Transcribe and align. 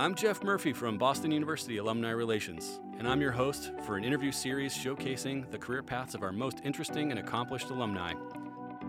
I'm 0.00 0.14
Jeff 0.14 0.44
Murphy 0.44 0.72
from 0.72 0.96
Boston 0.96 1.32
University 1.32 1.78
Alumni 1.78 2.10
Relations, 2.10 2.78
and 3.00 3.08
I'm 3.08 3.20
your 3.20 3.32
host 3.32 3.72
for 3.84 3.96
an 3.96 4.04
interview 4.04 4.30
series 4.30 4.72
showcasing 4.72 5.50
the 5.50 5.58
career 5.58 5.82
paths 5.82 6.14
of 6.14 6.22
our 6.22 6.30
most 6.30 6.60
interesting 6.62 7.10
and 7.10 7.18
accomplished 7.18 7.70
alumni. 7.70 8.12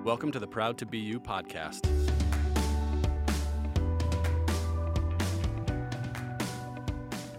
Welcome 0.04 0.32
to 0.32 0.38
the 0.38 0.46
Proud 0.46 0.78
to 0.78 0.86
Be 0.86 1.00
You 1.00 1.20
podcast. 1.20 1.82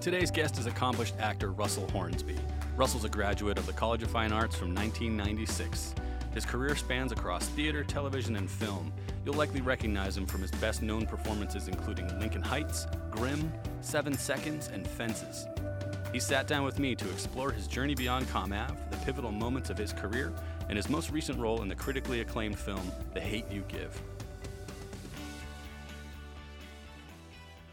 Today's 0.01 0.33
guest 0.33 0.59
is 0.59 0.67
accomplished 0.67 1.15
actor 1.21 1.53
Russell 1.53 1.89
Hornsby. 1.93 2.41
Russell's 2.75 3.05
a 3.05 3.09
graduate 3.09 3.57
of 3.57 3.67
the 3.67 3.73
College 3.73 4.03
of 4.03 4.11
Fine 4.11 4.33
Arts 4.33 4.57
from 4.57 4.75
1996. 4.75 5.95
His 6.35 6.45
career 6.45 6.75
spans 6.75 7.13
across 7.13 7.47
theater, 7.51 7.85
television, 7.85 8.35
and 8.35 8.51
film. 8.51 8.93
You'll 9.25 9.35
likely 9.35 9.61
recognize 9.61 10.17
him 10.17 10.27
from 10.27 10.41
his 10.41 10.51
best 10.53 10.83
known 10.83 11.07
performances, 11.07 11.69
including 11.69 12.19
Lincoln 12.19 12.43
Heights, 12.43 12.87
Grimm, 13.11 13.53
Seven 13.83 14.17
Seconds, 14.17 14.71
and 14.73 14.87
Fences. 14.87 15.47
He 16.13 16.19
sat 16.19 16.47
down 16.47 16.65
with 16.65 16.79
me 16.79 16.95
to 16.97 17.09
explore 17.11 17.53
his 17.53 17.69
journey 17.69 17.95
beyond 17.95 18.27
Comm 18.29 18.53
Ave, 18.53 18.75
the 18.91 18.97
pivotal 18.99 19.31
moments 19.31 19.71
of 19.71 19.77
his 19.77 19.93
career, 19.93 20.33
and 20.69 20.77
his 20.77 20.89
most 20.89 21.11
recent 21.11 21.39
role 21.39 21.63
in 21.63 21.69
the 21.69 21.75
critically 21.75 22.21
acclaimed 22.21 22.59
film, 22.59 22.91
The 23.15 23.21
Hate 23.21 23.51
U 23.53 23.63
Give. 23.69 24.01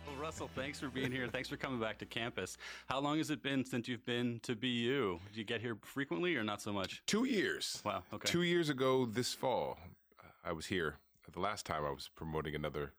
Well, 0.06 0.18
Russell, 0.22 0.50
thanks 0.54 0.80
for 0.80 0.90
being 0.90 1.12
here. 1.12 1.28
Thanks 1.28 1.48
for 1.50 1.58
coming 1.58 1.80
back 1.80 1.98
to 2.00 2.06
campus. 2.06 2.58
How 2.88 3.00
long 3.00 3.18
has 3.18 3.32
it 3.32 3.42
been 3.42 3.66
since 3.66 3.88
you've 3.88 4.06
been 4.06 4.40
to 4.44 4.54
BU? 4.54 4.68
Do 4.68 5.20
you 5.34 5.44
get 5.44 5.62
here 5.62 5.78
frequently 5.82 6.36
or 6.36 6.44
not 6.44 6.62
so 6.62 6.72
much? 6.74 7.02
Two 7.08 7.24
years. 7.24 7.82
Wow. 7.86 8.04
Okay. 8.14 8.28
Two 8.28 8.44
years 8.44 8.70
ago 8.70 9.06
this 9.06 9.34
fall, 9.34 9.80
uh, 10.20 10.28
I 10.46 10.52
was 10.52 10.68
here. 10.68 10.98
The 11.32 11.40
last 11.40 11.66
time 11.66 11.86
I 11.86 11.92
was 11.92 12.10
promoting 12.16 12.56
another 12.56 12.94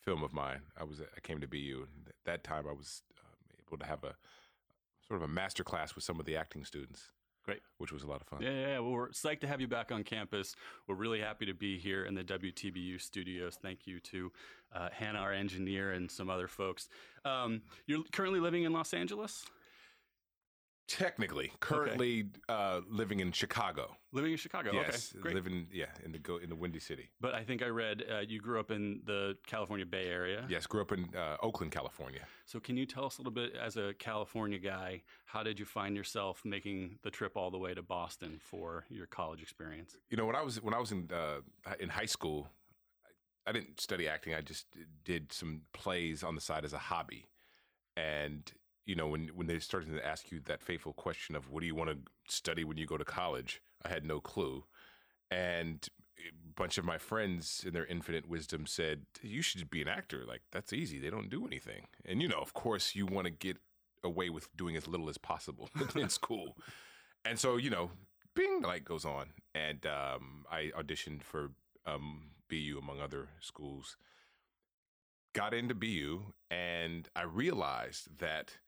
film 0.00 0.22
of 0.22 0.32
mine, 0.32 0.62
I 0.78 0.84
was 0.84 1.00
I 1.00 1.20
came 1.20 1.40
to 1.40 1.48
BU. 1.48 1.86
And 1.94 2.12
that 2.24 2.44
time 2.44 2.66
I 2.68 2.72
was 2.72 3.02
um, 3.18 3.66
able 3.66 3.78
to 3.78 3.86
have 3.86 4.04
a 4.04 4.14
sort 5.06 5.22
of 5.22 5.28
a 5.28 5.32
master 5.32 5.64
class 5.64 5.94
with 5.94 6.04
some 6.04 6.20
of 6.20 6.26
the 6.26 6.36
acting 6.36 6.64
students. 6.64 7.10
Great. 7.44 7.60
Which 7.78 7.90
was 7.90 8.02
a 8.02 8.06
lot 8.06 8.20
of 8.20 8.26
fun. 8.26 8.42
Yeah, 8.42 8.50
yeah, 8.50 8.66
yeah. 8.66 8.78
Well, 8.80 8.92
we're 8.92 9.08
psyched 9.08 9.40
to 9.40 9.46
have 9.46 9.60
you 9.60 9.66
back 9.66 9.90
on 9.90 10.04
campus. 10.04 10.54
We're 10.86 10.94
really 10.94 11.20
happy 11.20 11.46
to 11.46 11.54
be 11.54 11.78
here 11.78 12.04
in 12.04 12.14
the 12.14 12.22
WTBU 12.22 13.00
studios. 13.00 13.58
Thank 13.60 13.86
you 13.86 13.98
to 14.00 14.30
uh, 14.74 14.88
Hannah, 14.92 15.20
our 15.20 15.32
engineer, 15.32 15.92
and 15.92 16.10
some 16.10 16.28
other 16.28 16.46
folks. 16.46 16.88
Um, 17.24 17.62
you're 17.86 18.04
currently 18.12 18.40
living 18.40 18.64
in 18.64 18.72
Los 18.72 18.92
Angeles? 18.92 19.44
Technically, 20.90 21.52
currently 21.60 22.24
uh, 22.48 22.80
living 22.88 23.20
in 23.20 23.30
Chicago. 23.30 23.96
Living 24.10 24.32
in 24.32 24.36
Chicago. 24.36 24.72
Yes, 24.72 25.12
okay, 25.14 25.22
great. 25.22 25.34
living 25.36 25.68
yeah 25.72 25.86
in 26.04 26.10
the 26.10 26.18
go 26.18 26.38
in 26.38 26.48
the 26.48 26.56
Windy 26.56 26.80
City. 26.80 27.10
But 27.20 27.32
I 27.32 27.44
think 27.44 27.62
I 27.62 27.68
read 27.68 28.02
uh, 28.12 28.18
you 28.26 28.40
grew 28.40 28.58
up 28.58 28.72
in 28.72 29.00
the 29.04 29.36
California 29.46 29.86
Bay 29.86 30.06
Area. 30.06 30.44
Yes, 30.48 30.66
grew 30.66 30.80
up 30.80 30.90
in 30.90 31.08
uh, 31.16 31.36
Oakland, 31.42 31.70
California. 31.70 32.22
So 32.44 32.58
can 32.58 32.76
you 32.76 32.86
tell 32.86 33.04
us 33.04 33.18
a 33.18 33.20
little 33.20 33.32
bit, 33.32 33.54
as 33.54 33.76
a 33.76 33.94
California 34.00 34.58
guy, 34.58 35.02
how 35.26 35.44
did 35.44 35.60
you 35.60 35.64
find 35.64 35.94
yourself 35.94 36.42
making 36.44 36.98
the 37.04 37.10
trip 37.10 37.36
all 37.36 37.52
the 37.52 37.58
way 37.58 37.72
to 37.72 37.82
Boston 37.82 38.40
for 38.42 38.84
your 38.88 39.06
college 39.06 39.42
experience? 39.42 39.96
You 40.10 40.16
know, 40.16 40.26
when 40.26 40.34
I 40.34 40.42
was 40.42 40.60
when 40.60 40.74
I 40.74 40.80
was 40.80 40.90
in 40.90 41.08
uh, 41.14 41.40
in 41.78 41.88
high 41.88 42.06
school, 42.06 42.48
I 43.46 43.52
didn't 43.52 43.80
study 43.80 44.08
acting. 44.08 44.34
I 44.34 44.40
just 44.40 44.66
did 45.04 45.32
some 45.32 45.62
plays 45.72 46.24
on 46.24 46.34
the 46.34 46.40
side 46.40 46.64
as 46.64 46.72
a 46.72 46.78
hobby, 46.78 47.28
and 47.96 48.50
you 48.86 48.94
know, 48.94 49.06
when 49.06 49.28
when 49.34 49.46
they 49.46 49.58
started 49.58 49.94
to 49.94 50.06
ask 50.06 50.30
you 50.30 50.40
that 50.46 50.62
fateful 50.62 50.92
question 50.92 51.36
of 51.36 51.50
what 51.50 51.60
do 51.60 51.66
you 51.66 51.74
want 51.74 51.90
to 51.90 51.98
study 52.32 52.64
when 52.64 52.76
you 52.76 52.86
go 52.86 52.96
to 52.96 53.04
college, 53.04 53.60
I 53.84 53.88
had 53.88 54.04
no 54.04 54.20
clue, 54.20 54.64
and 55.30 55.86
a 56.18 56.52
bunch 56.54 56.76
of 56.78 56.84
my 56.84 56.98
friends 56.98 57.64
in 57.66 57.72
their 57.72 57.86
infinite 57.86 58.28
wisdom 58.28 58.66
said 58.66 59.06
you 59.22 59.42
should 59.42 59.70
be 59.70 59.82
an 59.82 59.88
actor. 59.88 60.24
Like 60.26 60.42
that's 60.52 60.72
easy. 60.72 60.98
They 60.98 61.10
don't 61.10 61.30
do 61.30 61.46
anything, 61.46 61.86
and 62.04 62.20
you 62.22 62.28
know, 62.28 62.40
of 62.40 62.54
course, 62.54 62.94
you 62.94 63.06
want 63.06 63.26
to 63.26 63.30
get 63.30 63.58
away 64.02 64.30
with 64.30 64.54
doing 64.56 64.76
as 64.76 64.88
little 64.88 65.08
as 65.08 65.18
possible 65.18 65.68
in 65.94 66.08
school, 66.08 66.56
and 67.24 67.38
so 67.38 67.56
you 67.56 67.70
know, 67.70 67.90
Bing 68.34 68.60
the 68.60 68.68
light 68.68 68.84
goes 68.84 69.04
on, 69.04 69.30
and 69.54 69.84
um, 69.86 70.44
I 70.50 70.70
auditioned 70.78 71.22
for 71.22 71.50
um, 71.86 72.30
BU 72.48 72.78
among 72.78 73.00
other 73.00 73.28
schools. 73.40 73.96
Got 75.32 75.54
into 75.54 75.74
BU, 75.74 76.22
and 76.50 77.08
I 77.14 77.22
realized 77.22 78.18
that 78.18 78.58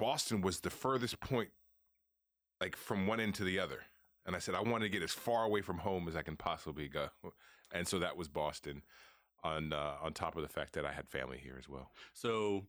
Boston 0.00 0.40
was 0.40 0.60
the 0.60 0.70
furthest 0.70 1.20
point, 1.20 1.50
like 2.60 2.74
from 2.74 3.06
one 3.06 3.20
end 3.20 3.34
to 3.36 3.44
the 3.44 3.58
other. 3.60 3.82
And 4.26 4.34
I 4.34 4.38
said, 4.38 4.54
I 4.54 4.60
want 4.60 4.82
to 4.82 4.88
get 4.88 5.02
as 5.02 5.12
far 5.12 5.44
away 5.44 5.60
from 5.60 5.78
home 5.78 6.08
as 6.08 6.16
I 6.16 6.22
can 6.22 6.36
possibly 6.36 6.88
go. 6.88 7.08
And 7.72 7.86
so 7.86 8.00
that 8.00 8.16
was 8.16 8.26
Boston, 8.26 8.82
on 9.44 9.72
uh, 9.72 9.94
on 10.02 10.12
top 10.12 10.34
of 10.34 10.42
the 10.42 10.48
fact 10.48 10.72
that 10.72 10.84
I 10.84 10.90
had 10.92 11.08
family 11.08 11.38
here 11.38 11.54
as 11.56 11.68
well. 11.68 11.92
So, 12.12 12.64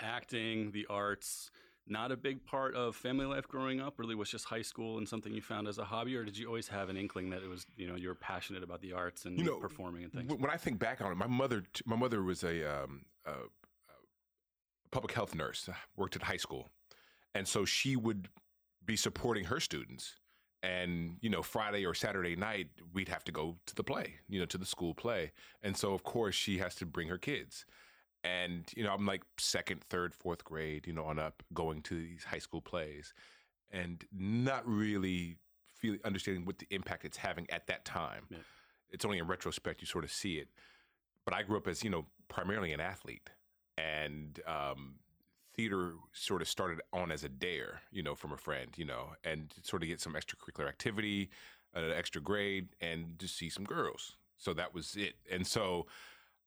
acting, 0.00 0.72
the 0.72 0.86
arts, 0.90 1.52
not 1.86 2.10
a 2.10 2.16
big 2.16 2.44
part 2.44 2.74
of 2.74 2.96
family 2.96 3.26
life 3.26 3.46
growing 3.46 3.80
up. 3.80 4.00
Really, 4.00 4.16
was 4.16 4.28
just 4.28 4.46
high 4.46 4.62
school 4.62 4.98
and 4.98 5.08
something 5.08 5.32
you 5.32 5.40
found 5.40 5.68
as 5.68 5.78
a 5.78 5.84
hobby, 5.84 6.16
or 6.16 6.24
did 6.24 6.36
you 6.36 6.48
always 6.48 6.66
have 6.66 6.88
an 6.88 6.96
inkling 6.96 7.30
that 7.30 7.44
it 7.44 7.48
was 7.48 7.64
you 7.76 7.86
know 7.86 7.94
you 7.94 8.08
were 8.08 8.14
passionate 8.16 8.62
about 8.62 8.80
the 8.80 8.92
arts 8.92 9.24
and 9.24 9.38
You 9.38 9.44
know, 9.44 9.58
performing 9.58 10.04
and 10.04 10.12
things? 10.12 10.32
When 10.32 10.50
I 10.50 10.56
think 10.56 10.78
back 10.78 11.00
on 11.00 11.12
it, 11.12 11.16
my 11.16 11.28
mother 11.28 11.62
my 11.86 11.96
mother 11.96 12.22
was 12.22 12.42
a, 12.42 12.82
um, 12.82 13.02
a 13.24 13.32
public 14.90 15.12
health 15.12 15.34
nurse, 15.34 15.68
uh, 15.68 15.74
worked 15.96 16.16
at 16.16 16.22
high 16.22 16.36
school, 16.36 16.68
and 17.34 17.46
so 17.46 17.64
she 17.64 17.96
would 17.96 18.28
be 18.84 18.96
supporting 18.96 19.44
her 19.44 19.60
students. 19.60 20.16
And 20.62 21.16
you 21.20 21.30
know, 21.30 21.42
Friday 21.42 21.86
or 21.86 21.94
Saturday 21.94 22.36
night, 22.36 22.68
we'd 22.92 23.08
have 23.08 23.24
to 23.24 23.32
go 23.32 23.56
to 23.66 23.74
the 23.74 23.84
play, 23.84 24.16
you 24.28 24.38
know, 24.38 24.46
to 24.46 24.58
the 24.58 24.66
school 24.66 24.94
play. 24.94 25.32
And 25.62 25.74
so, 25.74 25.94
of 25.94 26.02
course, 26.02 26.34
she 26.34 26.58
has 26.58 26.74
to 26.76 26.86
bring 26.86 27.08
her 27.08 27.16
kids. 27.16 27.64
And 28.22 28.70
you 28.76 28.84
know, 28.84 28.92
I'm 28.92 29.06
like 29.06 29.22
second, 29.38 29.82
third, 29.88 30.14
fourth 30.14 30.44
grade, 30.44 30.86
you 30.86 30.92
know, 30.92 31.04
on 31.04 31.18
up, 31.18 31.42
going 31.54 31.80
to 31.82 31.94
these 31.94 32.24
high 32.24 32.38
school 32.38 32.60
plays, 32.60 33.14
and 33.70 34.04
not 34.12 34.66
really 34.66 35.36
feeling 35.80 36.00
understanding 36.04 36.44
what 36.44 36.58
the 36.58 36.66
impact 36.70 37.04
it's 37.04 37.16
having 37.16 37.48
at 37.50 37.66
that 37.68 37.84
time. 37.84 38.24
Yeah. 38.28 38.38
It's 38.90 39.04
only 39.04 39.18
in 39.18 39.26
retrospect 39.26 39.80
you 39.80 39.86
sort 39.86 40.04
of 40.04 40.12
see 40.12 40.34
it. 40.34 40.48
But 41.24 41.34
I 41.34 41.42
grew 41.42 41.56
up 41.56 41.66
as 41.68 41.82
you 41.82 41.90
know 41.90 42.06
primarily 42.28 42.72
an 42.72 42.80
athlete, 42.80 43.30
and 43.80 44.40
um, 44.46 44.94
theater 45.54 45.94
sort 46.12 46.42
of 46.42 46.48
started 46.48 46.80
on 46.92 47.10
as 47.10 47.24
a 47.24 47.28
dare, 47.28 47.80
you 47.90 48.02
know, 48.02 48.14
from 48.14 48.32
a 48.32 48.36
friend, 48.36 48.70
you 48.76 48.84
know, 48.84 49.10
and 49.24 49.54
sort 49.62 49.82
of 49.82 49.88
get 49.88 50.00
some 50.00 50.14
extracurricular 50.14 50.68
activity, 50.68 51.30
an 51.74 51.90
extra 51.92 52.20
grade, 52.20 52.68
and 52.80 53.18
to 53.18 53.28
see 53.28 53.48
some 53.48 53.64
girls. 53.64 54.16
So 54.36 54.52
that 54.54 54.74
was 54.74 54.96
it. 54.96 55.14
And 55.30 55.46
so 55.46 55.86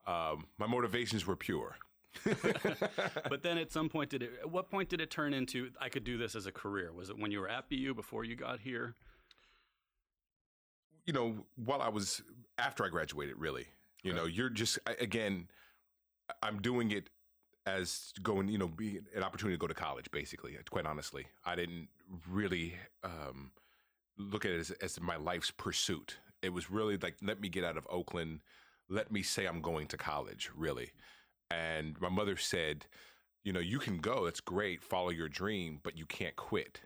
um, 0.06 0.48
my 0.58 0.68
motivations 0.68 1.26
were 1.26 1.36
pure. 1.36 1.76
but 3.30 3.42
then 3.42 3.58
at 3.58 3.72
some 3.72 3.90
point 3.90 4.12
did 4.12 4.22
it 4.22 4.32
at 4.42 4.52
what 4.52 4.70
point 4.70 4.88
did 4.88 5.02
it 5.02 5.10
turn 5.10 5.34
into 5.34 5.72
I 5.82 5.90
could 5.90 6.04
do 6.04 6.18
this 6.18 6.36
as 6.36 6.46
a 6.46 6.52
career? 6.52 6.94
Was 6.94 7.10
it 7.10 7.18
when 7.18 7.32
you 7.32 7.40
were 7.40 7.50
at 7.50 7.70
BU 7.70 7.96
before 7.96 8.24
you 8.24 8.36
got 8.36 8.60
here? 8.60 8.96
you 11.06 11.14
know, 11.14 11.46
while 11.56 11.82
I 11.82 11.90
was 11.90 12.22
after 12.58 12.86
I 12.86 12.90
graduated, 12.90 13.38
really, 13.38 13.68
you 14.04 14.12
Okay. 14.12 14.20
know, 14.20 14.26
you're 14.26 14.50
just 14.50 14.80
again, 15.00 15.48
I'm 16.42 16.62
doing 16.62 16.92
it 16.92 17.10
as 17.66 18.14
going, 18.22 18.48
you 18.48 18.58
know, 18.58 18.68
be 18.68 19.00
an 19.16 19.24
opportunity 19.24 19.56
to 19.56 19.60
go 19.60 19.68
to 19.68 19.74
college. 19.74 20.12
Basically, 20.12 20.58
quite 20.70 20.86
honestly, 20.86 21.28
I 21.46 21.56
didn't 21.56 21.88
really 22.30 22.76
um, 23.04 23.52
look 24.18 24.46
at 24.46 24.52
it 24.52 24.60
as, 24.60 24.72
as 24.72 25.00
my 25.00 25.16
life's 25.16 25.52
pursuit. 25.52 26.18
It 26.42 26.54
was 26.54 26.70
really 26.70 26.98
like, 26.98 27.16
let 27.22 27.40
me 27.40 27.50
get 27.50 27.64
out 27.64 27.78
of 27.78 27.88
Oakland. 27.90 28.42
Let 28.90 29.12
me 29.12 29.24
say 29.24 29.46
I'm 29.46 29.62
going 29.62 29.88
to 29.88 29.98
college, 29.98 30.52
really. 30.56 30.92
And 31.50 32.00
my 32.02 32.10
mother 32.10 32.36
said, 32.36 32.86
you 33.44 33.54
know, 33.54 33.60
you 33.60 33.80
can 33.80 33.98
go. 33.98 34.26
That's 34.26 34.42
great. 34.42 34.84
Follow 34.84 35.10
your 35.10 35.30
dream, 35.30 35.80
but 35.84 35.98
you 35.98 36.06
can't 36.06 36.36
quit. 36.36 36.82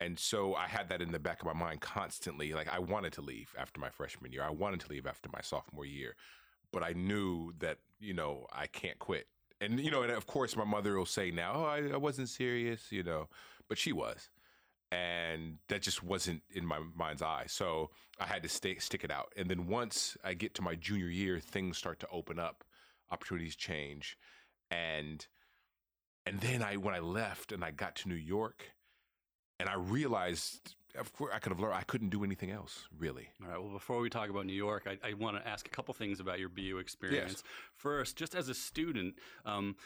And 0.00 0.18
so 0.18 0.54
I 0.54 0.66
had 0.66 0.88
that 0.90 1.00
in 1.00 1.12
the 1.12 1.18
back 1.18 1.40
of 1.40 1.46
my 1.46 1.52
mind 1.52 1.80
constantly. 1.80 2.52
Like 2.52 2.68
I 2.72 2.78
wanted 2.78 3.12
to 3.14 3.22
leave 3.22 3.54
after 3.58 3.80
my 3.80 3.88
freshman 3.88 4.32
year. 4.32 4.42
I 4.42 4.50
wanted 4.50 4.80
to 4.80 4.88
leave 4.88 5.06
after 5.06 5.28
my 5.32 5.40
sophomore 5.40 5.86
year. 5.86 6.16
But 6.72 6.82
I 6.82 6.92
knew 6.92 7.52
that, 7.60 7.78
you 7.98 8.12
know, 8.12 8.46
I 8.52 8.66
can't 8.66 8.98
quit. 8.98 9.26
And, 9.60 9.80
you 9.80 9.90
know, 9.90 10.02
and 10.02 10.12
of 10.12 10.26
course 10.26 10.56
my 10.56 10.64
mother 10.64 10.96
will 10.96 11.06
say 11.06 11.30
now, 11.30 11.52
oh, 11.54 11.64
I, 11.64 11.94
I 11.94 11.96
wasn't 11.96 12.28
serious, 12.28 12.90
you 12.90 13.02
know, 13.02 13.28
but 13.68 13.78
she 13.78 13.92
was. 13.92 14.30
And 14.92 15.58
that 15.68 15.82
just 15.82 16.02
wasn't 16.02 16.42
in 16.54 16.64
my 16.64 16.78
mind's 16.94 17.22
eye. 17.22 17.46
So 17.48 17.90
I 18.20 18.26
had 18.26 18.42
to 18.44 18.48
stay, 18.48 18.76
stick 18.76 19.02
it 19.02 19.10
out. 19.10 19.32
And 19.36 19.48
then 19.48 19.66
once 19.66 20.16
I 20.22 20.34
get 20.34 20.54
to 20.54 20.62
my 20.62 20.74
junior 20.74 21.08
year, 21.08 21.40
things 21.40 21.76
start 21.76 21.98
to 22.00 22.08
open 22.12 22.38
up, 22.38 22.64
opportunities 23.10 23.56
change. 23.56 24.16
And 24.70 25.26
and 26.24 26.40
then 26.40 26.62
I 26.62 26.76
when 26.76 26.94
I 26.94 26.98
left 26.98 27.52
and 27.52 27.64
I 27.64 27.70
got 27.70 27.96
to 27.96 28.08
New 28.08 28.14
York, 28.14 28.72
and 29.58 29.68
I 29.68 29.74
realized, 29.74 30.74
of 30.98 31.12
course, 31.12 31.32
I 31.34 31.38
could 31.38 31.52
have 31.52 31.60
learned. 31.60 31.74
I 31.74 31.82
couldn't 31.82 32.10
do 32.10 32.24
anything 32.24 32.50
else, 32.50 32.88
really. 32.98 33.28
All 33.42 33.50
right. 33.50 33.62
Well, 33.62 33.72
before 33.72 34.00
we 34.00 34.08
talk 34.08 34.30
about 34.30 34.46
New 34.46 34.52
York, 34.52 34.86
I, 34.86 34.98
I 35.06 35.14
want 35.14 35.36
to 35.36 35.46
ask 35.46 35.66
a 35.66 35.70
couple 35.70 35.92
things 35.94 36.20
about 36.20 36.38
your 36.38 36.48
BU 36.48 36.78
experience. 36.78 37.32
Yes. 37.32 37.42
First, 37.74 38.16
just 38.16 38.34
as 38.34 38.48
a 38.48 38.54
student, 38.54 39.14
um, 39.44 39.76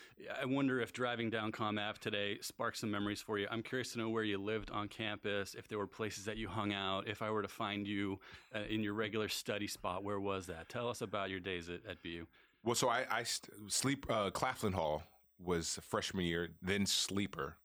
I 0.41 0.45
wonder 0.45 0.81
if 0.81 0.93
driving 0.93 1.31
down 1.31 1.53
Comm 1.53 1.81
Ave 1.81 1.99
today 2.01 2.39
sparked 2.41 2.79
some 2.79 2.91
memories 2.91 3.21
for 3.21 3.39
you. 3.39 3.47
I'm 3.51 3.63
curious 3.63 3.93
to 3.93 3.99
know 3.99 4.09
where 4.09 4.25
you 4.25 4.39
lived 4.39 4.71
on 4.71 4.89
campus, 4.89 5.55
if 5.55 5.69
there 5.69 5.79
were 5.79 5.87
places 5.87 6.25
that 6.27 6.37
you 6.37 6.49
hung 6.49 6.73
out. 6.73 7.09
If 7.09 7.23
I 7.23 7.31
were 7.31 7.43
to 7.43 7.49
find 7.49 7.87
you 7.87 8.19
uh, 8.55 8.61
in 8.69 8.83
your 8.83 8.95
regular 8.95 9.29
study 9.29 9.67
spot, 9.67 10.05
where 10.05 10.21
was 10.21 10.47
that? 10.47 10.69
Tell 10.69 10.89
us 10.89 11.01
about 11.01 11.31
your 11.31 11.41
days 11.41 11.69
at, 11.69 11.81
at 11.89 12.03
BU. 12.03 12.27
Well, 12.63 12.75
so 12.75 12.89
I, 12.89 13.07
I 13.11 13.23
st- 13.23 13.73
sleep 13.73 14.07
uh, 14.11 14.31
Claflin 14.31 14.75
Hall 14.75 15.03
was 15.43 15.79
freshman 15.83 16.27
year, 16.27 16.51
then 16.61 16.85
sleeper, 16.85 17.57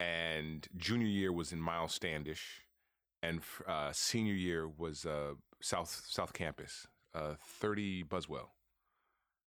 and 0.00 0.66
junior 0.76 1.06
year 1.06 1.32
was 1.32 1.52
in 1.52 1.60
Miles 1.60 1.94
Standish, 1.94 2.62
and 3.22 3.40
uh, 3.66 3.90
senior 3.92 4.34
year 4.34 4.68
was 4.68 5.06
uh, 5.06 5.34
South 5.60 6.04
South 6.08 6.32
Campus, 6.32 6.86
uh, 7.14 7.34
thirty 7.46 8.02
Buswell, 8.02 8.52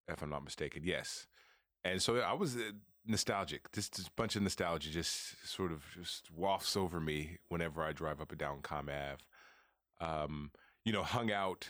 if 0.07 0.21
I'm 0.21 0.29
not 0.29 0.44
mistaken. 0.44 0.83
Yes, 0.85 1.27
and 1.83 2.01
so 2.01 2.17
I 2.17 2.33
was 2.33 2.55
uh, 2.55 2.71
nostalgic. 3.05 3.71
This, 3.71 3.89
this 3.89 4.09
bunch 4.09 4.35
of 4.35 4.41
nostalgia 4.41 4.89
just 4.89 5.47
sort 5.47 5.71
of 5.71 5.83
just 5.94 6.29
wafts 6.31 6.75
over 6.75 6.99
me 6.99 7.38
whenever 7.49 7.81
I 7.81 7.94
drive 7.94 8.21
up 8.21 8.31
and 8.31 8.39
down 8.39 8.61
Comm 8.61 8.89
Ave. 8.89 9.23
Um, 9.99 10.51
you 10.85 10.91
know, 10.94 11.03
hung 11.03 11.31
out 11.31 11.69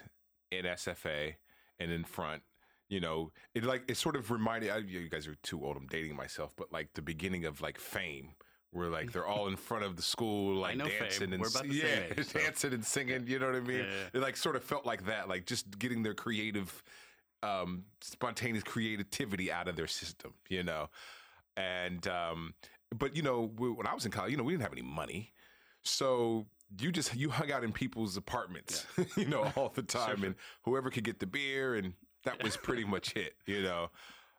in 0.51 0.65
SFA 0.65 1.35
and 1.79 1.91
in 1.91 2.03
front. 2.03 2.43
You 2.89 2.99
know, 3.01 3.31
it 3.53 3.63
like 3.63 3.83
it 3.87 3.97
sort 3.97 4.15
of 4.15 4.31
reminded. 4.31 4.69
I, 4.69 4.77
you 4.77 5.09
guys 5.09 5.27
are 5.27 5.35
too 5.43 5.63
old. 5.65 5.75
I'm 5.75 5.87
dating 5.87 6.15
myself, 6.15 6.53
but 6.55 6.71
like 6.71 6.93
the 6.93 7.01
beginning 7.01 7.45
of 7.45 7.61
like 7.61 7.79
Fame, 7.79 8.31
where 8.77 8.89
like 8.89 9.11
they're 9.11 9.25
all 9.25 9.47
in 9.47 9.55
front 9.55 9.83
of 9.83 9.95
the 9.95 10.01
school, 10.01 10.55
like 10.55 10.77
dancing 10.77 11.31
Fame. 11.31 11.41
and 11.41 11.73
yeah, 11.73 11.83
age, 12.15 12.25
so. 12.27 12.39
dancing 12.39 12.73
and 12.73 12.85
singing. 12.85 13.25
You 13.27 13.39
know 13.39 13.47
what 13.47 13.55
I 13.55 13.61
mean? 13.61 13.77
Yeah, 13.79 13.83
yeah. 13.83 14.09
It 14.13 14.21
like 14.21 14.37
sort 14.37 14.55
of 14.55 14.63
felt 14.63 14.85
like 14.85 15.05
that, 15.07 15.27
like 15.27 15.45
just 15.45 15.79
getting 15.79 16.03
their 16.03 16.13
creative, 16.13 16.83
um, 17.41 17.85
spontaneous 18.01 18.63
creativity 18.63 19.51
out 19.51 19.67
of 19.67 19.75
their 19.75 19.87
system. 19.87 20.33
You 20.47 20.63
know, 20.63 20.89
and 21.57 22.07
um, 22.07 22.53
but 22.95 23.15
you 23.15 23.23
know 23.23 23.47
w- 23.47 23.73
when 23.73 23.87
I 23.87 23.93
was 23.95 24.05
in 24.05 24.11
college, 24.11 24.31
you 24.31 24.37
know 24.37 24.43
we 24.43 24.53
didn't 24.53 24.63
have 24.63 24.73
any 24.73 24.83
money, 24.83 25.33
so 25.83 26.45
you 26.79 26.91
just 26.91 27.15
you 27.15 27.29
hung 27.29 27.51
out 27.51 27.63
in 27.63 27.71
people's 27.71 28.15
apartments, 28.15 28.85
you 29.17 29.25
know, 29.25 29.51
all 29.55 29.69
the 29.73 29.81
time, 29.81 30.17
sure. 30.17 30.25
and 30.27 30.35
whoever 30.63 30.89
could 30.91 31.03
get 31.03 31.19
the 31.19 31.25
beer, 31.25 31.75
and 31.75 31.93
that 32.25 32.43
was 32.43 32.55
pretty 32.57 32.83
much 32.83 33.15
it. 33.15 33.33
You 33.47 33.63
know, 33.63 33.89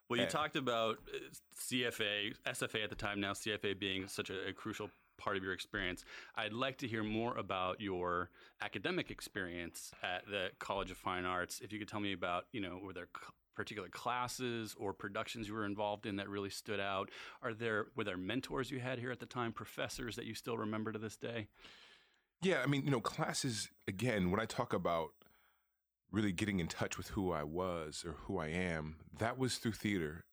Well, 0.08 0.18
you 0.18 0.26
talked 0.26 0.56
about 0.56 0.98
uh, 1.14 1.18
CFA, 1.56 2.34
SFA 2.46 2.82
at 2.82 2.90
the 2.90 2.96
time, 2.96 3.20
now 3.20 3.32
CFA 3.32 3.78
being 3.78 4.08
such 4.08 4.30
a, 4.30 4.48
a 4.48 4.52
crucial 4.52 4.90
part 5.18 5.36
of 5.36 5.42
your 5.42 5.52
experience. 5.52 6.04
I'd 6.36 6.52
like 6.52 6.78
to 6.78 6.88
hear 6.88 7.02
more 7.02 7.36
about 7.36 7.80
your 7.80 8.30
academic 8.62 9.10
experience 9.10 9.92
at 10.02 10.24
the 10.26 10.48
College 10.58 10.90
of 10.90 10.96
Fine 10.96 11.24
Arts. 11.24 11.60
If 11.60 11.72
you 11.72 11.78
could 11.78 11.88
tell 11.88 12.00
me 12.00 12.12
about, 12.12 12.46
you 12.52 12.60
know, 12.60 12.80
were 12.82 12.92
there 12.92 13.08
particular 13.54 13.88
classes 13.88 14.76
or 14.78 14.92
productions 14.92 15.48
you 15.48 15.54
were 15.54 15.66
involved 15.66 16.06
in 16.06 16.16
that 16.16 16.28
really 16.28 16.48
stood 16.48 16.80
out? 16.80 17.10
Are 17.42 17.52
there 17.52 17.86
were 17.96 18.04
there 18.04 18.16
mentors 18.16 18.70
you 18.70 18.78
had 18.78 19.00
here 19.00 19.10
at 19.10 19.18
the 19.18 19.26
time, 19.26 19.52
professors 19.52 20.16
that 20.16 20.24
you 20.24 20.34
still 20.34 20.56
remember 20.56 20.92
to 20.92 20.98
this 20.98 21.16
day? 21.16 21.48
Yeah, 22.40 22.62
I 22.62 22.66
mean, 22.66 22.84
you 22.84 22.92
know, 22.92 23.00
classes 23.00 23.68
again, 23.88 24.30
when 24.30 24.38
I 24.38 24.44
talk 24.44 24.72
about 24.72 25.10
really 26.10 26.32
getting 26.32 26.60
in 26.60 26.68
touch 26.68 26.96
with 26.96 27.08
who 27.08 27.32
I 27.32 27.44
was 27.44 28.04
or 28.06 28.12
who 28.12 28.38
I 28.38 28.48
am, 28.48 28.96
that 29.18 29.38
was 29.38 29.58
through 29.58 29.72
theater. 29.72 30.24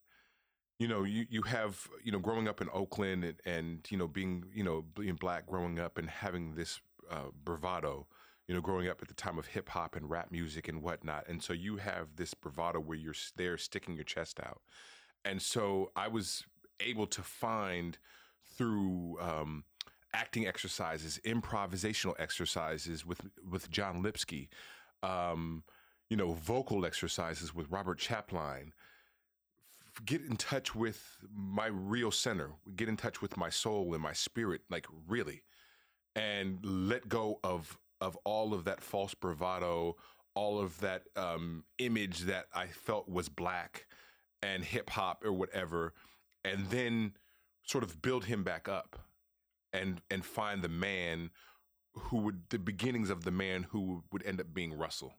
You 0.79 0.87
know, 0.87 1.03
you, 1.03 1.25
you 1.29 1.41
have, 1.43 1.87
you 2.03 2.11
know, 2.11 2.19
growing 2.19 2.47
up 2.47 2.61
in 2.61 2.69
Oakland 2.73 3.23
and, 3.23 3.39
and, 3.45 3.87
you 3.89 3.97
know, 3.97 4.07
being, 4.07 4.45
you 4.53 4.63
know, 4.63 4.83
being 4.95 5.15
black 5.15 5.47
growing 5.47 5.79
up 5.79 5.97
and 5.97 6.09
having 6.09 6.55
this 6.55 6.81
uh, 7.09 7.29
bravado, 7.43 8.07
you 8.47 8.53
know, 8.53 8.61
growing 8.61 8.89
up 8.89 9.01
at 9.01 9.07
the 9.07 9.13
time 9.13 9.39
of 9.39 9.47
hip 9.47 9.69
hop 9.69 9.95
and 9.95 10.09
rap 10.09 10.31
music 10.31 10.67
and 10.67 10.81
whatnot. 10.81 11.27
And 11.29 11.41
so 11.41 11.53
you 11.53 11.77
have 11.77 12.15
this 12.15 12.33
bravado 12.33 12.79
where 12.79 12.97
you're 12.97 13.13
there 13.37 13.57
sticking 13.57 13.95
your 13.95 14.03
chest 14.03 14.39
out. 14.39 14.61
And 15.23 15.41
so 15.41 15.91
I 15.95 16.07
was 16.07 16.43
able 16.79 17.07
to 17.07 17.21
find 17.21 17.97
through 18.57 19.17
um, 19.21 19.63
acting 20.13 20.45
exercises, 20.45 21.19
improvisational 21.25 22.13
exercises 22.19 23.05
with 23.05 23.21
with 23.49 23.71
Jon 23.71 24.03
Lipsky, 24.03 24.49
um, 25.03 25.63
you 26.09 26.17
know, 26.17 26.33
vocal 26.33 26.85
exercises 26.85 27.53
with 27.53 27.69
Robert 27.69 27.99
Chapline. 27.99 28.71
Get 30.05 30.21
in 30.21 30.35
touch 30.35 30.75
with 30.75 31.17
my 31.33 31.67
real 31.67 32.11
center. 32.11 32.51
Get 32.75 32.89
in 32.89 32.97
touch 32.97 33.21
with 33.21 33.37
my 33.37 33.49
soul 33.49 33.93
and 33.93 34.03
my 34.03 34.13
spirit, 34.13 34.61
like 34.69 34.87
really, 35.07 35.43
and 36.15 36.59
let 36.63 37.07
go 37.07 37.39
of 37.43 37.77
of 38.01 38.17
all 38.25 38.53
of 38.53 38.65
that 38.65 38.81
false 38.81 39.13
bravado, 39.13 39.95
all 40.35 40.59
of 40.59 40.79
that 40.81 41.03
um, 41.15 41.63
image 41.77 42.21
that 42.21 42.47
I 42.53 42.67
felt 42.67 43.07
was 43.07 43.29
black 43.29 43.87
and 44.43 44.65
hip 44.65 44.89
hop 44.89 45.23
or 45.23 45.31
whatever, 45.31 45.93
and 46.43 46.67
then 46.67 47.13
sort 47.63 47.83
of 47.83 48.01
build 48.01 48.25
him 48.25 48.43
back 48.43 48.67
up 48.67 48.99
and 49.73 50.01
and 50.11 50.25
find 50.25 50.61
the 50.61 50.69
man 50.69 51.31
who 51.95 52.17
would 52.17 52.41
the 52.49 52.59
beginnings 52.59 53.09
of 53.09 53.23
the 53.23 53.31
man 53.31 53.63
who 53.69 54.03
would 54.11 54.25
end 54.25 54.39
up 54.39 54.53
being 54.53 54.73
Russell. 54.73 55.13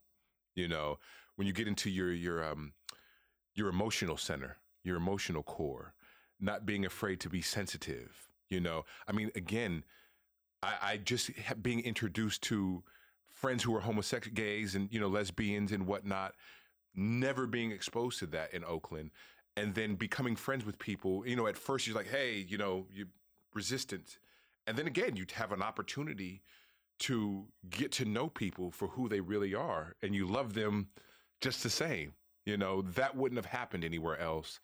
You 0.54 0.68
know, 0.68 0.98
when 1.36 1.46
you 1.46 1.52
get 1.52 1.68
into 1.68 1.90
your 1.90 2.12
your 2.12 2.44
um 2.44 2.72
your 3.54 3.68
emotional 3.68 4.16
center, 4.16 4.58
your 4.84 4.96
emotional 4.96 5.42
core, 5.42 5.94
not 6.40 6.66
being 6.66 6.84
afraid 6.84 7.20
to 7.20 7.28
be 7.28 7.42
sensitive. 7.42 8.28
You 8.48 8.60
know, 8.60 8.84
I 9.08 9.12
mean, 9.12 9.30
again, 9.34 9.84
I, 10.62 10.74
I 10.82 10.96
just 10.98 11.30
being 11.62 11.80
introduced 11.80 12.42
to 12.42 12.84
friends 13.28 13.64
who 13.64 13.74
are 13.74 13.80
homosexual, 13.80 14.34
gays, 14.34 14.74
and 14.74 14.92
you 14.92 15.00
know, 15.00 15.08
lesbians 15.08 15.72
and 15.72 15.86
whatnot. 15.86 16.34
Never 16.94 17.46
being 17.46 17.72
exposed 17.72 18.18
to 18.20 18.26
that 18.28 18.54
in 18.54 18.64
Oakland, 18.64 19.10
and 19.56 19.74
then 19.74 19.96
becoming 19.96 20.36
friends 20.36 20.64
with 20.64 20.78
people. 20.78 21.26
You 21.26 21.36
know, 21.36 21.46
at 21.46 21.58
first 21.58 21.86
you're 21.86 21.96
like, 21.96 22.08
hey, 22.08 22.44
you 22.48 22.56
know, 22.56 22.86
you 22.92 23.06
resistant, 23.54 24.18
and 24.66 24.76
then 24.76 24.86
again 24.86 25.16
you 25.16 25.26
have 25.34 25.52
an 25.52 25.62
opportunity 25.62 26.42
to 26.98 27.44
get 27.68 27.92
to 27.92 28.04
know 28.04 28.28
people 28.28 28.70
for 28.70 28.88
who 28.88 29.08
they 29.08 29.20
really 29.20 29.54
are, 29.54 29.94
and 30.02 30.14
you 30.14 30.26
love 30.26 30.54
them 30.54 30.88
just 31.40 31.62
the 31.62 31.70
same. 31.70 32.14
You 32.44 32.56
know, 32.56 32.82
that 32.82 33.16
wouldn't 33.16 33.36
have 33.36 33.46
happened 33.46 33.84
anywhere 33.84 34.18
else. 34.18 34.60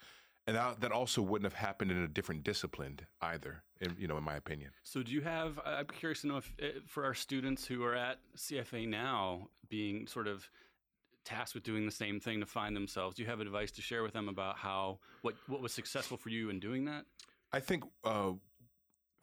And 0.46 0.56
that, 0.56 0.80
that 0.80 0.90
also 0.90 1.22
wouldn't 1.22 1.50
have 1.50 1.60
happened 1.60 1.92
in 1.92 1.98
a 1.98 2.08
different 2.08 2.42
discipline 2.42 2.98
either, 3.20 3.62
in, 3.80 3.94
you 3.96 4.08
know, 4.08 4.16
in 4.18 4.24
my 4.24 4.34
opinion. 4.34 4.70
So, 4.82 5.02
do 5.02 5.12
you 5.12 5.20
have? 5.20 5.60
I'm 5.64 5.86
curious 5.86 6.22
to 6.22 6.26
know 6.26 6.38
if, 6.38 6.52
eh, 6.60 6.70
for 6.86 7.04
our 7.04 7.14
students 7.14 7.64
who 7.64 7.84
are 7.84 7.94
at 7.94 8.18
CFA 8.36 8.88
now, 8.88 9.48
being 9.68 10.08
sort 10.08 10.26
of 10.26 10.48
tasked 11.24 11.54
with 11.54 11.62
doing 11.62 11.86
the 11.86 11.92
same 11.92 12.18
thing 12.18 12.40
to 12.40 12.46
find 12.46 12.74
themselves, 12.74 13.16
do 13.16 13.22
you 13.22 13.28
have 13.28 13.40
advice 13.40 13.70
to 13.72 13.82
share 13.82 14.02
with 14.02 14.12
them 14.12 14.28
about 14.28 14.56
how 14.56 14.98
what 15.22 15.34
what 15.46 15.60
was 15.60 15.72
successful 15.72 16.16
for 16.16 16.28
you 16.28 16.50
in 16.50 16.58
doing 16.58 16.84
that? 16.86 17.04
I 17.52 17.60
think 17.60 17.84
uh, 18.04 18.32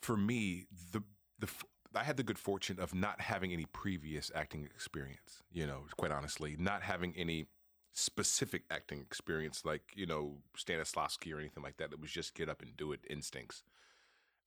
for 0.01 0.15
me, 0.15 0.65
the 0.93 1.03
the 1.39 1.49
I 1.95 2.03
had 2.03 2.17
the 2.17 2.23
good 2.23 2.37
fortune 2.37 2.79
of 2.79 2.93
not 2.93 3.21
having 3.21 3.51
any 3.51 3.65
previous 3.65 4.31
acting 4.35 4.63
experience. 4.63 5.41
You 5.51 5.65
know, 5.65 5.85
quite 5.97 6.11
honestly, 6.11 6.55
not 6.59 6.83
having 6.83 7.13
any 7.17 7.47
specific 7.91 8.63
acting 8.69 8.99
experience 8.99 9.65
like 9.65 9.81
you 9.95 10.05
know 10.05 10.37
Stanislavski 10.57 11.33
or 11.33 11.39
anything 11.39 11.63
like 11.63 11.77
that. 11.77 11.91
It 11.91 11.99
was 11.99 12.11
just 12.11 12.35
get 12.35 12.49
up 12.49 12.61
and 12.61 12.75
do 12.77 12.91
it 12.91 13.01
instincts, 13.09 13.63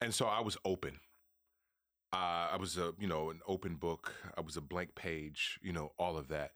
and 0.01 0.13
so 0.13 0.25
I 0.25 0.41
was 0.41 0.57
open. 0.65 0.99
Uh, 2.13 2.49
I 2.53 2.57
was 2.59 2.77
a 2.77 2.93
you 2.99 3.07
know 3.07 3.29
an 3.29 3.41
open 3.47 3.75
book. 3.75 4.13
I 4.37 4.41
was 4.41 4.57
a 4.57 4.61
blank 4.61 4.95
page. 4.95 5.59
You 5.61 5.73
know 5.73 5.91
all 5.97 6.17
of 6.17 6.29
that, 6.29 6.51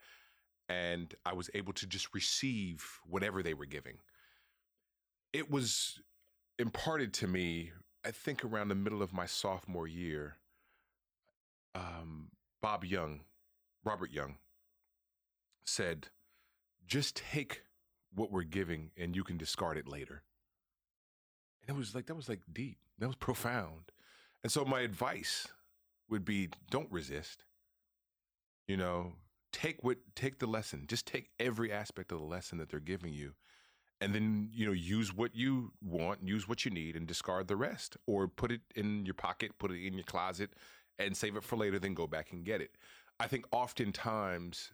and 0.70 1.14
I 1.26 1.34
was 1.34 1.50
able 1.54 1.74
to 1.74 1.88
just 1.88 2.14
receive 2.14 3.00
whatever 3.06 3.44
they 3.44 3.54
were 3.54 3.66
giving. 3.66 3.98
It 5.34 5.52
was 5.52 6.00
imparted 6.58 7.14
to 7.16 7.28
me, 7.28 7.72
I 8.06 8.12
think 8.12 8.44
around 8.44 8.70
the 8.70 8.76
middle 8.76 9.02
of 9.02 9.14
my 9.14 9.26
sophomore 9.26 9.88
year. 9.88 10.38
Um, 11.76 12.30
Bob 12.62 12.84
Young, 12.84 13.22
Robert 13.84 14.12
Young, 14.12 14.38
said, 15.64 16.10
"Just 16.86 17.16
take 17.16 17.64
what 18.14 18.32
we're 18.32 18.44
giving, 18.44 18.92
and 18.98 19.16
you 19.16 19.24
can 19.24 19.38
discard 19.38 19.78
it 19.78 19.88
later." 19.88 20.24
And 21.62 21.76
it 21.76 21.80
was 21.80 21.94
like 21.94 22.08
that 22.08 22.16
was 22.16 22.30
like 22.30 22.42
deep. 22.52 22.80
That 23.00 23.08
was 23.08 23.16
profound. 23.16 23.92
And 24.44 24.52
so 24.52 24.66
my 24.66 24.82
advice 24.82 25.48
would 26.10 26.26
be, 26.26 26.50
don't 26.70 26.92
resist. 26.92 27.44
You 28.68 28.78
know, 28.78 29.14
take 29.52 29.84
what 29.84 29.98
take 30.16 30.40
the 30.40 30.48
lesson. 30.48 30.86
Just 30.88 31.06
take 31.06 31.30
every 31.40 31.72
aspect 31.72 32.12
of 32.12 32.20
the 32.20 32.26
lesson 32.26 32.58
that 32.60 32.70
they're 32.70 32.80
giving 32.80 33.14
you 33.14 33.34
and 34.00 34.14
then 34.14 34.50
you 34.54 34.66
know 34.66 34.72
use 34.72 35.14
what 35.14 35.36
you 35.36 35.72
want 35.82 36.20
use 36.24 36.48
what 36.48 36.66
you 36.66 36.72
need 36.72 36.96
and 36.96 37.08
discard 37.08 37.48
the 37.48 37.56
rest 37.56 37.98
or 38.06 38.28
put 38.28 38.52
it 38.52 38.62
in 38.76 39.06
your 39.06 39.14
pocket 39.14 39.58
put 39.58 39.72
it 39.72 39.86
in 39.86 39.94
your 39.94 40.04
closet 40.04 40.52
and 41.00 41.16
save 41.16 41.36
it 41.36 41.44
for 41.44 41.56
later 41.58 41.80
then 41.80 41.94
go 41.94 42.08
back 42.08 42.32
and 42.32 42.44
get 42.46 42.62
it 42.62 42.72
i 43.20 43.28
think 43.28 43.46
oftentimes 43.52 44.72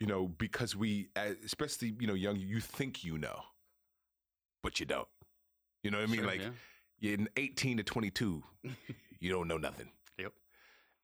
you 0.00 0.06
know 0.06 0.26
because 0.28 0.74
we 0.76 1.08
especially 1.44 1.94
you 2.00 2.06
know 2.06 2.14
young 2.14 2.36
you 2.36 2.60
think 2.60 3.04
you 3.04 3.16
know 3.18 3.40
but 4.62 4.80
you 4.80 4.86
don't 4.86 5.08
you 5.82 5.90
know 5.90 5.98
what 5.98 6.04
i 6.08 6.10
mean 6.10 6.20
Sure, 6.20 6.26
like 6.26 6.40
yeah. 6.40 6.48
you're 6.98 7.14
in 7.14 7.28
18 7.36 7.78
to 7.78 7.82
22 7.82 8.42
you 9.20 9.30
don't 9.30 9.48
know 9.48 9.58
nothing 9.58 9.90
Yep. 10.18 10.32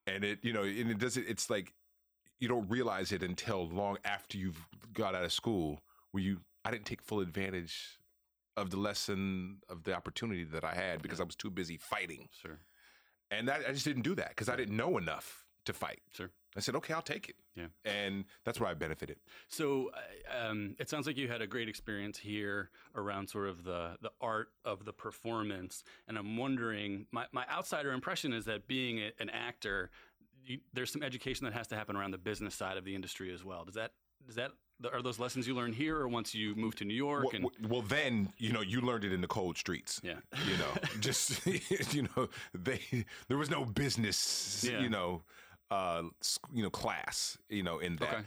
and 0.06 0.24
it 0.24 0.38
you 0.42 0.52
know 0.52 0.62
and 0.62 0.90
it 0.90 0.98
doesn't 0.98 1.26
it's 1.28 1.48
like 1.50 1.72
you 2.40 2.48
don't 2.48 2.68
realize 2.68 3.12
it 3.12 3.22
until 3.22 3.68
long 3.68 3.98
after 4.04 4.36
you've 4.36 4.66
got 4.92 5.14
out 5.14 5.24
of 5.24 5.32
school 5.32 5.80
where 6.10 6.22
you 6.22 6.40
i 6.64 6.70
didn't 6.70 6.86
take 6.86 7.00
full 7.02 7.20
advantage 7.20 7.98
of 8.56 8.70
the 8.70 8.76
lesson 8.76 9.58
of 9.68 9.84
the 9.84 9.94
opportunity 9.94 10.44
that 10.44 10.64
i 10.64 10.74
had 10.74 11.00
because 11.00 11.20
i 11.20 11.24
was 11.24 11.36
too 11.36 11.50
busy 11.50 11.76
fighting 11.78 12.28
Sure. 12.42 12.58
And 13.38 13.48
that, 13.48 13.62
i 13.68 13.72
just 13.72 13.84
didn't 13.84 14.02
do 14.02 14.14
that 14.14 14.30
because 14.30 14.48
i 14.48 14.56
didn't 14.56 14.76
know 14.76 14.98
enough 14.98 15.42
to 15.64 15.72
fight. 15.72 16.00
Sure. 16.12 16.30
I 16.56 16.60
said, 16.60 16.74
okay, 16.76 16.92
I'll 16.92 17.00
take 17.00 17.28
it. 17.28 17.36
Yeah. 17.56 17.66
And 17.84 18.24
that's 18.44 18.60
where 18.60 18.68
I 18.68 18.74
benefited. 18.74 19.16
So 19.48 19.90
um, 20.30 20.76
it 20.78 20.90
sounds 20.90 21.06
like 21.06 21.16
you 21.16 21.28
had 21.28 21.40
a 21.40 21.46
great 21.46 21.68
experience 21.68 22.18
here 22.18 22.70
around 22.94 23.28
sort 23.30 23.48
of 23.48 23.64
the, 23.64 23.96
the 24.02 24.10
art 24.20 24.48
of 24.64 24.84
the 24.84 24.92
performance. 24.92 25.82
And 26.08 26.18
I'm 26.18 26.36
wondering, 26.36 27.06
my, 27.10 27.26
my 27.32 27.44
outsider 27.50 27.92
impression 27.92 28.32
is 28.32 28.44
that 28.46 28.66
being 28.66 28.98
a, 28.98 29.12
an 29.18 29.30
actor, 29.30 29.90
you, 30.44 30.58
there's 30.74 30.92
some 30.92 31.02
education 31.02 31.44
that 31.46 31.54
has 31.54 31.68
to 31.68 31.76
happen 31.76 31.96
around 31.96 32.10
the 32.10 32.18
business 32.18 32.54
side 32.54 32.76
of 32.76 32.84
the 32.84 32.94
industry 32.94 33.32
as 33.32 33.42
well. 33.44 33.64
Does 33.64 33.74
that, 33.74 33.92
does 34.26 34.36
that, 34.36 34.50
are 34.92 35.02
those 35.02 35.18
lessons 35.18 35.46
you 35.46 35.54
learn 35.54 35.72
here 35.72 35.96
or 35.98 36.08
once 36.08 36.34
you 36.34 36.54
move 36.54 36.74
to 36.76 36.84
New 36.84 36.94
York? 36.94 37.24
Well, 37.24 37.32
and 37.34 37.70
well- 37.70 37.82
then 37.82 38.32
you 38.38 38.52
know 38.52 38.60
you 38.62 38.80
learned 38.80 39.04
it 39.04 39.12
in 39.12 39.20
the 39.20 39.28
cold 39.28 39.56
streets. 39.58 40.00
yeah. 40.02 40.20
You 40.48 40.56
know, 40.58 40.72
just 41.00 41.44
you 41.94 42.08
know, 42.16 42.28
they 42.54 42.80
there 43.28 43.36
was 43.38 43.50
no 43.50 43.64
business. 43.64 44.64
Yeah. 44.68 44.80
You 44.80 44.88
know, 44.88 45.22
uh, 45.70 46.02
you 46.52 46.62
know, 46.62 46.70
class. 46.70 47.38
You 47.48 47.62
know, 47.62 47.78
in 47.78 47.96
that. 47.96 48.08
Okay. 48.14 48.22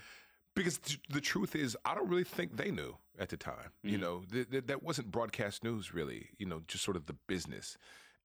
Because 0.55 0.77
t- 0.77 0.99
the 1.09 1.19
truth 1.19 1.53
is, 1.55 1.75
I 1.83 1.93
don't 1.95 2.07
really 2.07 2.23
think 2.23 2.55
they 2.55 2.71
knew 2.71 2.95
at 3.19 3.27
the 3.27 3.35
time. 3.35 3.71
You 3.83 3.97
Mhm. 3.97 4.01
know, 4.01 4.23
th- 4.31 4.49
th- 4.49 4.65
that 4.67 4.81
wasn't 4.83 5.11
broadcast 5.11 5.63
news, 5.65 5.93
really. 5.93 6.29
You 6.37 6.45
know, 6.45 6.61
just 6.67 6.83
sort 6.83 6.95
of 6.95 7.07
the 7.07 7.15
business. 7.27 7.77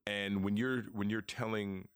And 0.07 0.45
when 0.45 0.57
you're 0.57 0.83
when 0.93 1.11
you're 1.11 1.23
telling, 1.23 1.89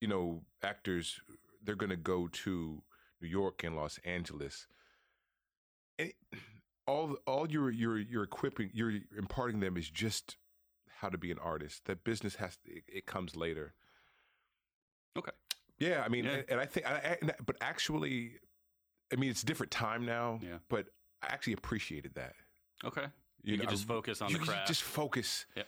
you 0.00 0.06
know, 0.08 0.42
actors 0.62 1.20
they're 1.62 1.74
going 1.74 1.90
to 1.90 1.96
go 1.96 2.28
to 2.28 2.82
New 3.22 3.28
York 3.28 3.64
and 3.64 3.74
Los 3.74 3.98
Angeles, 4.04 4.66
and 5.98 6.12
all 6.86 7.16
all 7.26 7.50
you're 7.50 7.70
you're 7.70 7.98
you're 7.98 8.24
equipping, 8.24 8.70
you're 8.72 8.92
imparting 9.16 9.60
them 9.60 9.76
is 9.76 9.88
just 9.88 10.36
how 10.98 11.08
to 11.08 11.18
be 11.18 11.30
an 11.30 11.38
artist. 11.38 11.84
That 11.86 12.04
business 12.04 12.36
has 12.36 12.58
it, 12.64 12.84
it 12.88 13.06
comes 13.06 13.36
later. 13.36 13.74
Okay. 15.16 15.32
Yeah, 15.78 16.02
I 16.04 16.08
mean, 16.08 16.24
Yeah. 16.24 16.30
and, 16.32 16.44
and 16.50 16.60
I 16.60 16.66
think, 16.66 16.86
I, 16.86 17.18
I- 17.22 17.30
but 17.44 17.56
actually, 17.60 18.32
I 19.12 19.16
mean, 19.16 19.30
it's 19.30 19.42
a 19.42 19.46
different 19.46 19.72
time 19.72 20.04
now. 20.06 20.38
Yeah. 20.42 20.58
But 20.68 20.86
I 21.22 21.26
actually 21.26 21.54
appreciated 21.54 22.14
that. 22.14 22.34
Okay. 22.84 23.04
You, 23.42 23.56
know, 23.56 23.62
could 23.62 23.70
just 23.70 23.84
I- 23.84 23.88
focus 23.88 24.22
on 24.22 24.30
you 24.30 24.38
the 24.38 24.44
craft. 24.46 24.68
Just 24.68 24.82
focus. 24.82 25.46
Yep. 25.56 25.66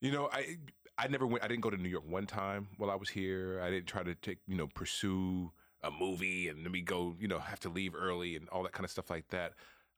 You 0.00 0.12
know, 0.12 0.28
I 0.32 0.56
I 0.98 1.08
never 1.08 1.26
went. 1.26 1.42
I 1.44 1.48
didn't 1.48 1.62
go 1.62 1.70
to 1.70 1.76
New 1.76 1.88
York 1.88 2.04
one 2.06 2.26
time 2.26 2.68
while 2.78 2.90
I 2.90 2.94
was 2.94 3.08
here. 3.08 3.60
I 3.62 3.70
didn't 3.70 3.86
try 3.86 4.02
to 4.02 4.14
take 4.14 4.38
you 4.46 4.56
know 4.56 4.66
pursue 4.66 5.52
a 5.82 5.90
movie 5.90 6.48
and 6.48 6.62
let 6.62 6.72
me 6.72 6.80
go. 6.80 7.14
You 7.18 7.28
know, 7.28 7.38
have 7.38 7.60
to 7.60 7.68
leave 7.68 7.94
early 7.94 8.36
and 8.36 8.48
all 8.50 8.62
that 8.64 8.72
kind 8.72 8.84
of 8.84 8.90
stuff 8.90 9.10
like 9.10 9.28
that. 9.28 9.52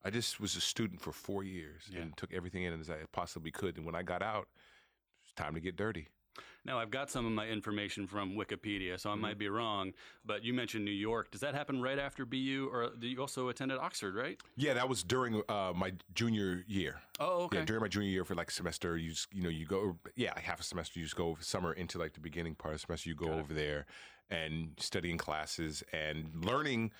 I 0.05 0.11
just 0.11 0.39
was 0.41 0.55
a 0.57 0.61
student 0.61 1.01
for 1.01 1.13
four 1.13 1.43
years 1.43 1.83
Yeah. 1.91 2.01
and 2.01 2.17
took 2.17 2.33
everything 2.33 2.63
in 2.63 2.79
as 2.81 2.89
I 2.89 2.99
possibly 3.13 3.51
could. 3.51 3.77
And 3.77 3.85
when 3.85 3.95
I 3.97 4.03
got 4.03 4.23
out, 4.23 4.49
it's 5.25 5.33
time 5.35 5.55
to 5.55 5.61
get 5.61 5.77
dirty. 5.77 6.09
Now, 6.65 6.79
I've 6.79 6.91
got 6.91 7.11
some 7.11 7.27
of 7.27 7.33
my 7.33 7.49
information 7.49 8.07
from 8.07 8.35
Wikipedia, 8.37 9.01
so 9.01 9.11
I 9.11 9.15
Mhm. 9.17 9.21
might 9.21 9.39
be 9.39 9.49
wrong, 9.49 9.93
but 10.25 10.45
you 10.45 10.53
mentioned 10.55 10.85
New 10.85 10.91
York. 10.93 11.31
Does 11.33 11.41
that 11.41 11.55
happen 11.55 11.81
right 11.81 11.99
after 11.99 12.25
BU, 12.25 12.69
or 12.71 12.91
do 12.97 13.09
you 13.09 13.21
also 13.21 13.49
attended 13.49 13.79
Oxford, 13.79 14.15
right? 14.15 14.41
Yeah, 14.55 14.75
that 14.75 14.89
was 14.89 15.03
during 15.03 15.43
uh, 15.49 15.73
my 15.75 15.95
junior 16.15 16.65
year. 16.69 17.01
Oh, 17.19 17.45
okay. 17.45 17.59
Yeah, 17.59 17.65
during 17.65 17.81
my 17.83 17.89
junior 17.89 18.11
year 18.11 18.25
for 18.25 18.35
like 18.37 18.51
a 18.51 18.53
semester, 18.53 18.97
you 18.97 19.11
just, 19.11 19.33
you 19.33 19.43
know 19.43 19.49
you 19.49 19.67
go 19.67 19.99
yeah 20.15 20.39
half 20.39 20.61
a 20.61 20.63
semester. 20.63 21.01
You 21.01 21.07
just 21.07 21.17
go 21.17 21.37
summer 21.41 21.73
into 21.73 21.99
like 21.99 22.13
the 22.13 22.21
beginning 22.21 22.55
part 22.55 22.75
of 22.75 22.81
the 22.81 22.87
semester. 22.87 23.09
You 23.09 23.17
go 23.17 23.27
Got 23.27 23.39
it. 23.39 23.41
over 23.41 23.55
there 23.55 23.87
and 24.31 24.73
studying 24.79 25.19
classes 25.19 25.83
and 25.93 26.45
learning 26.45 26.93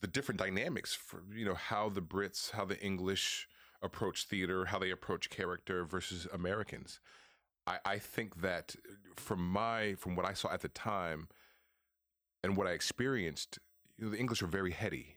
the 0.00 0.06
different 0.06 0.38
dynamics 0.38 0.94
for 0.94 1.22
you 1.34 1.44
know 1.44 1.54
how 1.54 1.88
the 1.88 2.02
Brits, 2.02 2.50
how 2.52 2.64
the 2.64 2.80
English 2.80 3.48
approach 3.82 4.24
theater, 4.24 4.66
how 4.66 4.78
they 4.78 4.90
approach 4.90 5.30
character 5.30 5.84
versus 5.84 6.26
Americans. 6.32 7.00
I, 7.66 7.78
I 7.84 7.98
think 7.98 8.40
that 8.40 8.74
from 9.16 9.46
my 9.46 9.94
from 9.94 10.16
what 10.16 10.26
I 10.26 10.32
saw 10.32 10.52
at 10.52 10.60
the 10.60 10.68
time 10.68 11.28
and 12.42 12.56
what 12.56 12.66
I 12.66 12.72
experienced, 12.72 13.58
you 13.96 14.04
know, 14.04 14.10
the 14.10 14.18
English 14.18 14.42
are 14.42 14.46
very 14.46 14.70
heady, 14.70 15.16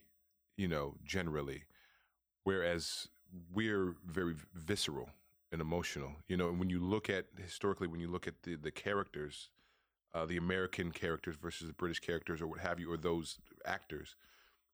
you 0.58 0.68
know, 0.68 0.96
generally, 1.04 1.64
whereas 2.44 3.08
we're 3.54 3.96
very 4.06 4.36
visceral 4.54 5.10
and 5.52 5.62
emotional. 5.62 6.14
You 6.28 6.38
know, 6.38 6.50
and 6.50 6.60
when 6.60 6.70
you 6.70 6.80
look 6.80 7.10
at 7.10 7.26
historically, 7.38 7.88
when 7.88 8.00
you 8.00 8.10
look 8.10 8.28
at 8.28 8.44
the 8.44 8.56
the 8.56 8.72
characters, 8.72 9.50
uh, 10.14 10.26
the 10.26 10.38
American 10.38 10.92
characters 10.92 11.36
versus 11.36 11.68
the 11.68 11.74
British 11.74 12.00
characters, 12.00 12.42
or 12.42 12.48
what 12.48 12.60
have 12.60 12.80
you, 12.80 12.92
or 12.92 12.98
those 12.98 13.38
actors, 13.66 14.16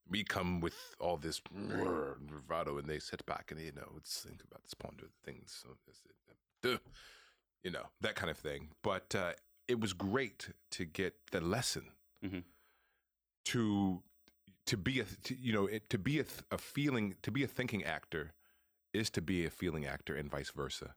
we 0.10 0.24
come 0.24 0.62
with 0.62 0.75
all 1.00 1.17
this 1.17 1.41
bravado, 1.41 2.77
and 2.77 2.88
they 2.89 3.00
sit 3.00 3.25
back 3.25 3.51
and 3.51 3.60
you 3.60 3.72
know, 3.72 3.89
let's 3.94 4.22
think 4.22 4.41
about 4.44 4.63
this, 4.63 4.74
ponder 4.74 5.06
the 5.06 5.32
things, 5.32 5.63
so 5.63 5.70
duh, 6.62 6.77
you 7.63 7.72
know, 7.72 7.84
that 8.01 8.15
kind 8.15 8.29
of 8.32 8.38
thing. 8.38 8.70
But 8.82 9.13
uh, 9.15 9.34
it 9.67 9.79
was 9.79 9.94
great 9.94 10.50
to 10.72 10.86
get 10.86 11.13
the 11.32 11.41
lesson 11.41 11.91
Mhm. 12.24 12.44
to 13.46 14.01
to 14.65 14.77
be 14.77 15.00
a 15.00 15.06
to, 15.24 15.36
you 15.36 15.53
know 15.53 15.65
it, 15.65 15.89
to 15.89 15.98
be 15.98 16.20
a, 16.20 16.25
a 16.51 16.58
feeling 16.58 17.15
to 17.22 17.32
be 17.32 17.44
a 17.44 17.48
thinking 17.48 17.84
actor 17.84 18.34
is 18.94 19.10
to 19.12 19.22
be 19.22 19.46
a 19.46 19.50
feeling 19.50 19.86
actor 19.86 20.15
and 20.15 20.29
vice 20.32 20.50
versa 20.50 20.96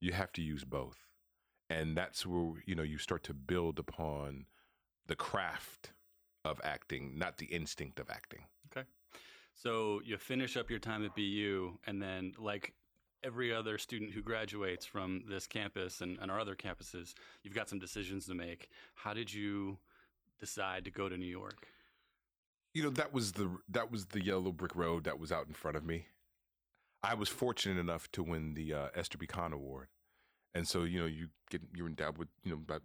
you 0.00 0.12
have 0.12 0.32
to 0.32 0.42
use 0.42 0.64
both 0.64 1.08
and 1.70 1.96
that's 1.96 2.26
where 2.26 2.52
you 2.66 2.74
know 2.74 2.82
you 2.82 2.98
start 2.98 3.24
to 3.24 3.32
build 3.32 3.78
upon 3.78 4.44
the 5.06 5.16
craft 5.16 5.92
of 6.44 6.60
acting 6.62 7.16
not 7.16 7.38
the 7.38 7.46
instinct 7.46 7.98
of 7.98 8.10
acting 8.10 8.42
Okay. 8.70 8.86
So 9.54 10.00
you 10.04 10.16
finish 10.16 10.56
up 10.56 10.70
your 10.70 10.78
time 10.78 11.04
at 11.04 11.14
BU, 11.14 11.72
and 11.86 12.00
then, 12.00 12.32
like 12.38 12.72
every 13.22 13.52
other 13.52 13.76
student 13.78 14.12
who 14.12 14.22
graduates 14.22 14.86
from 14.86 15.22
this 15.28 15.46
campus 15.46 16.00
and, 16.00 16.18
and 16.22 16.30
our 16.30 16.40
other 16.40 16.54
campuses, 16.54 17.14
you've 17.42 17.54
got 17.54 17.68
some 17.68 17.78
decisions 17.78 18.26
to 18.26 18.34
make. 18.34 18.70
How 18.94 19.12
did 19.12 19.32
you 19.32 19.76
decide 20.38 20.84
to 20.86 20.90
go 20.90 21.08
to 21.08 21.16
New 21.18 21.26
York? 21.26 21.66
you 22.72 22.82
know 22.82 22.90
that 22.90 23.12
was 23.12 23.32
the 23.32 23.50
that 23.68 23.90
was 23.90 24.06
the 24.06 24.24
yellow 24.24 24.52
brick 24.52 24.74
road 24.76 25.04
that 25.04 25.18
was 25.18 25.32
out 25.32 25.46
in 25.48 25.54
front 25.54 25.76
of 25.76 25.84
me 25.84 26.06
i 27.02 27.14
was 27.14 27.28
fortunate 27.28 27.80
enough 27.80 28.10
to 28.12 28.22
win 28.22 28.54
the 28.54 28.72
uh, 28.72 28.88
esther 28.94 29.18
b 29.18 29.26
Kahn 29.26 29.52
award 29.52 29.88
and 30.54 30.66
so 30.66 30.84
you 30.84 30.98
know 31.00 31.06
you 31.06 31.28
get 31.50 31.62
you're 31.74 31.86
endowed 31.86 32.18
with 32.18 32.28
you 32.44 32.50
know 32.50 32.58
about 32.58 32.82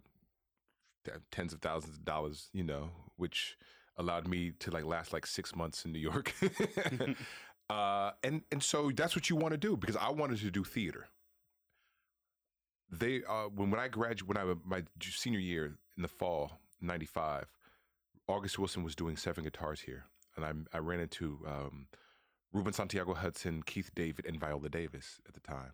tens 1.30 1.52
of 1.52 1.60
thousands 1.60 1.96
of 1.96 2.04
dollars 2.04 2.48
you 2.52 2.64
know 2.64 2.90
which 3.16 3.56
allowed 3.96 4.26
me 4.26 4.52
to 4.58 4.70
like 4.70 4.84
last 4.84 5.12
like 5.12 5.26
six 5.26 5.54
months 5.54 5.84
in 5.84 5.92
new 5.92 5.98
york 5.98 6.34
uh 7.70 8.10
and 8.24 8.42
and 8.50 8.62
so 8.62 8.90
that's 8.94 9.14
what 9.14 9.30
you 9.30 9.36
want 9.36 9.52
to 9.52 9.58
do 9.58 9.76
because 9.76 9.96
i 9.96 10.10
wanted 10.10 10.38
to 10.38 10.50
do 10.50 10.64
theater 10.64 11.06
they 12.90 13.22
uh 13.28 13.44
when 13.54 13.70
when 13.70 13.80
i 13.80 13.88
graduated 13.88 14.26
when 14.26 14.36
i 14.36 14.54
my 14.64 14.82
senior 15.00 15.38
year 15.38 15.76
in 15.96 16.02
the 16.02 16.08
fall 16.08 16.52
95 16.80 17.46
August 18.28 18.58
Wilson 18.58 18.82
was 18.82 18.96
doing 18.96 19.16
seven 19.16 19.44
guitars 19.44 19.80
here, 19.80 20.04
and 20.36 20.44
I, 20.44 20.76
I 20.76 20.80
ran 20.80 21.00
into 21.00 21.38
um, 21.46 21.86
Ruben 22.52 22.72
Santiago 22.72 23.14
Hudson, 23.14 23.62
Keith 23.62 23.90
David, 23.94 24.26
and 24.26 24.40
Viola 24.40 24.68
Davis 24.68 25.20
at 25.28 25.34
the 25.34 25.40
time. 25.40 25.72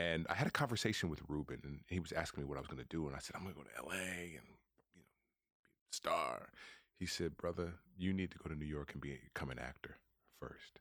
And 0.00 0.26
I 0.30 0.34
had 0.34 0.46
a 0.46 0.50
conversation 0.50 1.10
with 1.10 1.20
Ruben, 1.28 1.60
and 1.64 1.80
he 1.88 2.00
was 2.00 2.12
asking 2.12 2.42
me 2.42 2.48
what 2.48 2.56
I 2.56 2.60
was 2.60 2.68
going 2.68 2.82
to 2.82 2.88
do, 2.88 3.06
and 3.06 3.14
I 3.14 3.18
said 3.18 3.36
I'm 3.36 3.42
going 3.42 3.54
to 3.54 3.60
go 3.60 3.66
to 3.68 3.78
L.A. 3.78 4.36
and 4.38 4.48
you 4.94 4.96
know 4.96 5.04
be 5.74 5.90
a 5.92 5.94
star. 5.94 6.48
He 6.98 7.06
said, 7.06 7.36
"Brother, 7.36 7.74
you 7.98 8.12
need 8.12 8.30
to 8.30 8.38
go 8.38 8.48
to 8.48 8.56
New 8.56 8.66
York 8.66 8.92
and 8.92 9.00
be, 9.00 9.18
become 9.32 9.50
an 9.50 9.58
actor 9.58 9.98
first. 10.40 10.80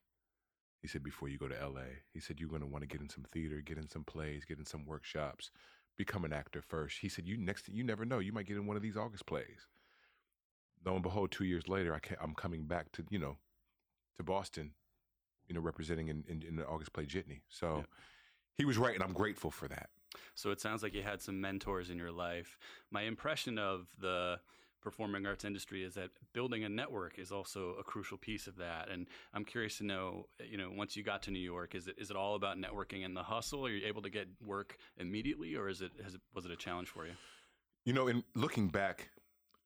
He 0.82 0.88
said 0.88 1.04
before 1.04 1.28
you 1.28 1.38
go 1.38 1.50
to 1.50 1.62
L.A. 1.62 2.04
He 2.14 2.20
said 2.22 2.40
you're 2.40 2.50
going 2.50 2.62
to 2.62 2.68
want 2.68 2.84
to 2.84 2.88
get 2.88 3.02
in 3.02 3.10
some 3.10 3.26
theater, 3.34 3.62
get 3.62 3.78
in 3.78 3.90
some 3.90 4.04
plays, 4.04 4.46
get 4.46 4.60
in 4.60 4.66
some 4.66 4.86
workshops, 4.86 5.52
become 5.98 6.24
an 6.24 6.32
actor 6.32 6.62
first. 6.62 7.00
He 7.02 7.10
said 7.10 7.28
you 7.28 7.38
next 7.38 7.68
you 7.68 7.84
never 7.84 8.06
know, 8.06 8.20
you 8.20 8.32
might 8.32 8.48
get 8.48 8.58
in 8.58 8.68
one 8.68 8.78
of 8.78 8.84
these 8.84 8.98
August 8.98 9.26
plays 9.26 9.68
lo 10.86 10.94
and 10.94 11.04
behold, 11.04 11.32
two 11.32 11.44
years 11.44 11.68
later, 11.68 11.94
I 11.94 12.00
I'm 12.22 12.34
coming 12.34 12.66
back 12.66 12.92
to 12.94 13.06
you 13.10 13.20
know 13.20 13.38
to 14.18 14.24
Boston, 14.24 14.72
you 15.48 15.56
know, 15.56 15.62
representing 15.62 16.10
in, 16.10 16.24
in, 16.28 16.44
in 16.44 16.56
the 16.56 16.66
August 16.66 16.94
play 16.94 17.06
Jitney. 17.06 17.42
So 17.50 17.78
Yeah. 17.78 17.84
He 18.58 18.66
was 18.66 18.78
right, 18.78 18.94
and 18.94 19.04
I'm 19.04 19.14
grateful 19.14 19.52
for 19.52 19.68
that. 19.68 19.90
So 20.36 20.52
it 20.52 20.60
sounds 20.60 20.84
like 20.84 20.94
you 20.94 21.02
had 21.02 21.22
some 21.22 21.40
mentors 21.40 21.90
in 21.90 21.98
your 21.98 22.12
life. 22.12 22.58
My 22.92 23.04
impression 23.04 23.58
of 23.58 23.88
the 24.00 24.40
performing 24.82 25.26
arts 25.26 25.44
industry 25.44 25.84
is 25.84 25.96
that 25.96 26.10
building 26.34 26.64
a 26.64 26.70
network 26.70 27.20
is 27.20 27.32
also 27.32 27.76
a 27.80 27.84
crucial 27.84 28.18
piece 28.18 28.48
of 28.48 28.56
that. 28.58 28.90
And 28.90 29.08
I'm 29.34 29.44
curious 29.44 29.78
to 29.80 29.84
know, 29.84 30.28
you 30.50 30.58
know, 30.58 30.72
once 30.74 30.96
you 30.96 31.04
got 31.04 31.24
to 31.24 31.32
New 31.32 31.40
York, 31.40 31.76
is 31.76 31.88
it 31.88 31.96
is 31.98 32.10
it 32.10 32.16
all 32.16 32.36
about 32.36 32.58
networking 32.58 33.06
and 33.06 33.16
the 33.16 33.24
hustle? 33.24 33.66
Are 33.66 33.70
you 33.70 33.86
able 33.86 34.02
to 34.02 34.10
get 34.10 34.28
work 34.46 34.78
immediately, 34.98 35.56
or 35.56 35.70
is 35.70 35.82
it 35.82 35.92
has 36.04 36.16
it, 36.16 36.22
was 36.34 36.46
it 36.46 36.52
a 36.52 36.56
challenge 36.56 36.90
for 36.90 37.06
you? 37.06 37.14
You 37.86 37.94
know, 37.94 38.08
in 38.08 38.24
looking 38.36 38.70
back, 38.70 39.10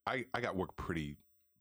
I, 0.05 0.25
I 0.33 0.41
got 0.41 0.55
work 0.55 0.75
pretty 0.75 1.17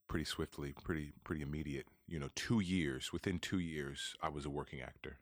pretty 0.08 0.24
swiftly, 0.24 0.74
pretty 0.84 1.12
pretty 1.24 1.42
immediate. 1.42 1.86
You 2.06 2.18
know, 2.18 2.28
two 2.34 2.60
years 2.60 3.12
within 3.12 3.38
two 3.38 3.58
years, 3.58 4.14
I 4.22 4.28
was 4.28 4.44
a 4.44 4.50
working 4.50 4.80
actor. 4.80 5.18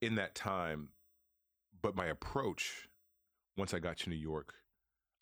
In 0.00 0.14
that 0.16 0.34
time, 0.34 0.90
but 1.82 1.96
my 1.96 2.06
approach 2.06 2.88
once 3.56 3.74
I 3.74 3.78
got 3.78 3.98
to 3.98 4.10
New 4.10 4.16
York, 4.16 4.54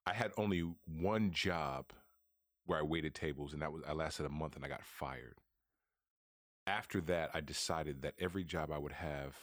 I 0.07 0.13
had 0.13 0.33
only 0.37 0.65
one 0.87 1.31
job 1.31 1.93
where 2.67 2.79
I 2.79 2.83
waited 2.83 3.15
tables, 3.15 3.53
and 3.53 3.63
that 3.63 3.73
was 3.73 3.83
I 3.87 3.93
lasted 3.93 4.27
a 4.27 4.31
month, 4.31 4.57
and 4.57 4.65
I 4.65 4.69
got 4.69 4.85
fired. 4.85 5.39
After 6.67 7.01
that, 7.03 7.31
I 7.33 7.41
decided 7.41 8.03
that 8.03 8.15
every 8.19 8.45
job 8.45 8.71
I 8.73 8.79
would 8.79 8.93
have 8.93 9.37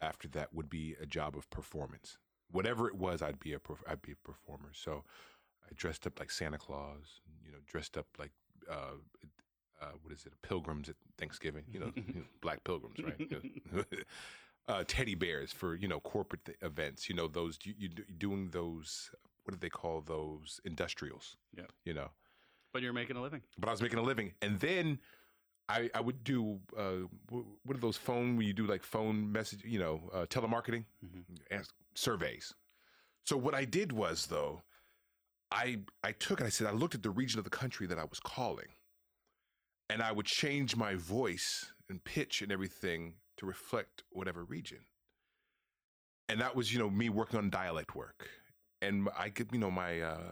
after 0.00 0.28
that 0.28 0.54
would 0.54 0.70
be 0.70 0.96
a 1.00 1.06
job 1.06 1.36
of 1.36 1.50
performance. 1.50 2.16
Whatever 2.50 2.88
it 2.88 2.94
was, 2.94 3.22
I'd 3.22 3.40
be 3.40 3.52
a 3.54 3.60
I'd 3.88 4.02
be 4.02 4.12
a 4.12 4.26
performer. 4.26 4.70
So 4.72 5.04
I 5.64 5.74
dressed 5.74 6.06
up 6.06 6.18
like 6.18 6.30
Santa 6.30 6.58
Claus, 6.58 7.20
you 7.44 7.52
know, 7.52 7.58
dressed 7.66 7.96
up 7.96 8.06
like 8.18 8.32
uh, 8.70 8.96
uh, 9.80 9.92
what 10.02 10.12
is 10.12 10.24
it, 10.26 10.32
pilgrims 10.42 10.88
at 10.88 10.96
Thanksgiving, 11.18 11.64
you 11.72 11.80
know, 11.80 11.92
you 11.94 12.04
know 12.14 12.22
black 12.40 12.64
pilgrims, 12.64 12.96
right? 13.02 13.20
uh, 14.68 14.84
teddy 14.86 15.14
bears 15.14 15.52
for 15.52 15.74
you 15.74 15.88
know 15.88 16.00
corporate 16.00 16.44
th- 16.44 16.58
events, 16.62 17.08
you 17.08 17.14
know 17.14 17.28
those 17.28 17.58
you, 17.64 17.74
you 17.78 17.88
doing 18.18 18.50
those 18.50 19.10
what 19.44 19.52
do 19.52 19.58
they 19.60 19.70
call 19.70 20.02
those 20.02 20.60
industrials? 20.64 21.36
Yeah, 21.56 21.64
you 21.84 21.94
know. 21.94 22.10
But 22.72 22.82
you're 22.82 22.92
making 22.92 23.16
a 23.16 23.22
living. 23.22 23.42
But 23.58 23.68
I 23.68 23.72
was 23.72 23.82
making 23.82 23.98
a 23.98 24.02
living, 24.02 24.32
and 24.42 24.60
then 24.60 25.00
I, 25.68 25.90
I 25.94 26.00
would 26.00 26.24
do 26.24 26.58
uh, 26.76 27.06
what 27.28 27.76
are 27.76 27.80
those 27.80 27.96
phone 27.96 28.36
when 28.36 28.46
you 28.46 28.52
do 28.52 28.66
like 28.66 28.82
phone 28.82 29.30
message, 29.30 29.60
you 29.64 29.78
know, 29.78 30.00
uh, 30.12 30.26
telemarketing, 30.26 30.84
mm-hmm. 31.04 31.60
surveys. 31.94 32.52
So 33.24 33.36
what 33.36 33.54
I 33.54 33.64
did 33.64 33.92
was 33.92 34.26
though, 34.26 34.62
I 35.52 35.78
I 36.02 36.12
took 36.12 36.40
and 36.40 36.46
I 36.46 36.50
said 36.50 36.66
I 36.66 36.72
looked 36.72 36.94
at 36.94 37.02
the 37.02 37.10
region 37.10 37.38
of 37.38 37.44
the 37.44 37.50
country 37.50 37.86
that 37.86 37.98
I 37.98 38.04
was 38.04 38.18
calling, 38.20 38.68
and 39.88 40.02
I 40.02 40.10
would 40.12 40.26
change 40.26 40.76
my 40.76 40.94
voice 40.94 41.72
and 41.88 42.02
pitch 42.02 42.42
and 42.42 42.50
everything 42.50 43.14
to 43.40 43.46
reflect 43.46 44.04
whatever 44.10 44.44
region. 44.44 44.78
And 46.28 46.40
that 46.40 46.54
was 46.54 46.72
you 46.72 46.78
know 46.78 46.88
me 46.88 47.08
working 47.08 47.38
on 47.38 47.50
dialect 47.50 47.96
work, 47.96 48.28
and 48.80 49.08
I 49.18 49.30
could 49.30 49.48
you 49.52 49.58
know 49.58 49.70
my. 49.70 50.00
Uh, 50.00 50.30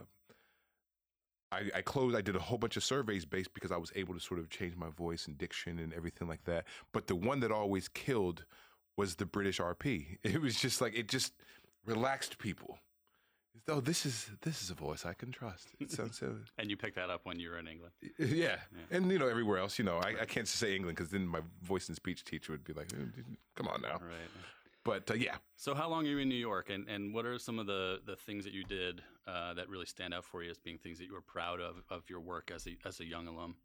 I, 1.51 1.71
I, 1.77 1.81
closed. 1.81 2.15
I 2.15 2.21
did 2.21 2.37
a 2.37 2.41
whole 2.41 2.59
bunch 2.59 2.77
of 2.77 2.85
surveys 2.85 3.25
based 3.25 3.55
because 3.55 3.73
I 3.73 3.79
was 3.79 3.91
able 3.97 4.13
to 4.13 4.21
sort 4.21 4.39
of 4.39 4.51
change 4.51 4.77
my 4.77 4.91
voice 4.91 5.27
and 5.27 5.39
diction 5.39 5.79
and 5.79 5.95
everything 5.95 6.29
like 6.29 6.45
that. 6.45 6.67
But 6.93 7.07
the 7.07 7.17
one 7.17 7.41
that 7.41 7.51
always 7.51 7.89
killed 7.89 8.45
was 8.99 9.15
the 9.15 9.25
British 9.25 9.59
RP. 9.59 10.19
It 10.23 10.43
was 10.43 10.61
just 10.61 10.83
like 10.83 10.95
it 10.95 11.09
just 11.09 11.33
relaxed 11.87 12.39
people. 12.39 12.79
Oh, 13.67 13.81
this 13.81 14.07
is 14.07 14.31
this 14.43 14.63
is 14.63 14.71
a 14.71 14.75
voice 14.75 15.05
I 15.05 15.15
can 15.15 15.33
trust. 15.33 15.69
It 15.81 15.91
sounds 15.91 16.19
so. 16.19 16.37
and 16.59 16.71
you 16.71 16.77
picked 16.77 16.97
that 16.97 17.11
up 17.11 17.23
when 17.25 17.39
you 17.39 17.51
were 17.51 17.59
in 17.59 17.67
England. 17.67 17.93
Yeah, 18.19 18.27
yeah. 18.27 18.57
and 18.91 19.11
you 19.11 19.19
know 19.19 19.29
everywhere 19.29 19.59
else. 19.59 19.79
You 19.79 19.85
know, 19.85 19.99
I, 19.99 20.11
I 20.21 20.25
can't 20.25 20.47
just 20.47 20.59
say 20.59 20.75
England 20.77 20.97
because 20.97 21.11
then 21.11 21.27
my 21.27 21.41
voice 21.63 21.89
and 21.89 21.97
speech 21.97 22.25
teacher 22.25 22.53
would 22.53 22.65
be 22.65 22.73
like, 22.73 22.91
"Come 23.57 23.69
on 23.69 23.83
now." 23.83 23.95
Right. 23.95 24.31
But 24.85 25.11
uh, 25.11 25.15
yeah. 25.15 25.37
So 25.57 25.75
how 25.75 25.89
long 25.91 26.07
are 26.07 26.11
you 26.11 26.19
in 26.19 26.29
New 26.29 26.35
York, 26.35 26.71
and, 26.71 26.89
and 26.89 27.13
what 27.13 27.27
are 27.27 27.39
some 27.39 27.59
of 27.59 27.67
the, 27.67 28.01
the 28.07 28.17
things 28.17 28.45
that 28.45 28.55
you 28.55 28.65
did 28.65 29.03
uh, 29.27 29.53
that 29.55 29.69
really 29.69 29.85
stand 29.85 30.15
out 30.15 30.25
for 30.25 30.43
you 30.43 30.51
as 30.51 30.59
being 30.59 30.79
things 30.79 30.99
that 30.99 31.05
you 31.05 31.13
were 31.13 31.21
proud 31.21 31.61
of 31.61 31.83
of 31.91 32.09
your 32.09 32.21
work 32.21 32.51
as 32.55 32.67
a 32.67 32.77
as 32.87 33.01
a 33.01 33.05
young 33.05 33.27
alum? 33.27 33.57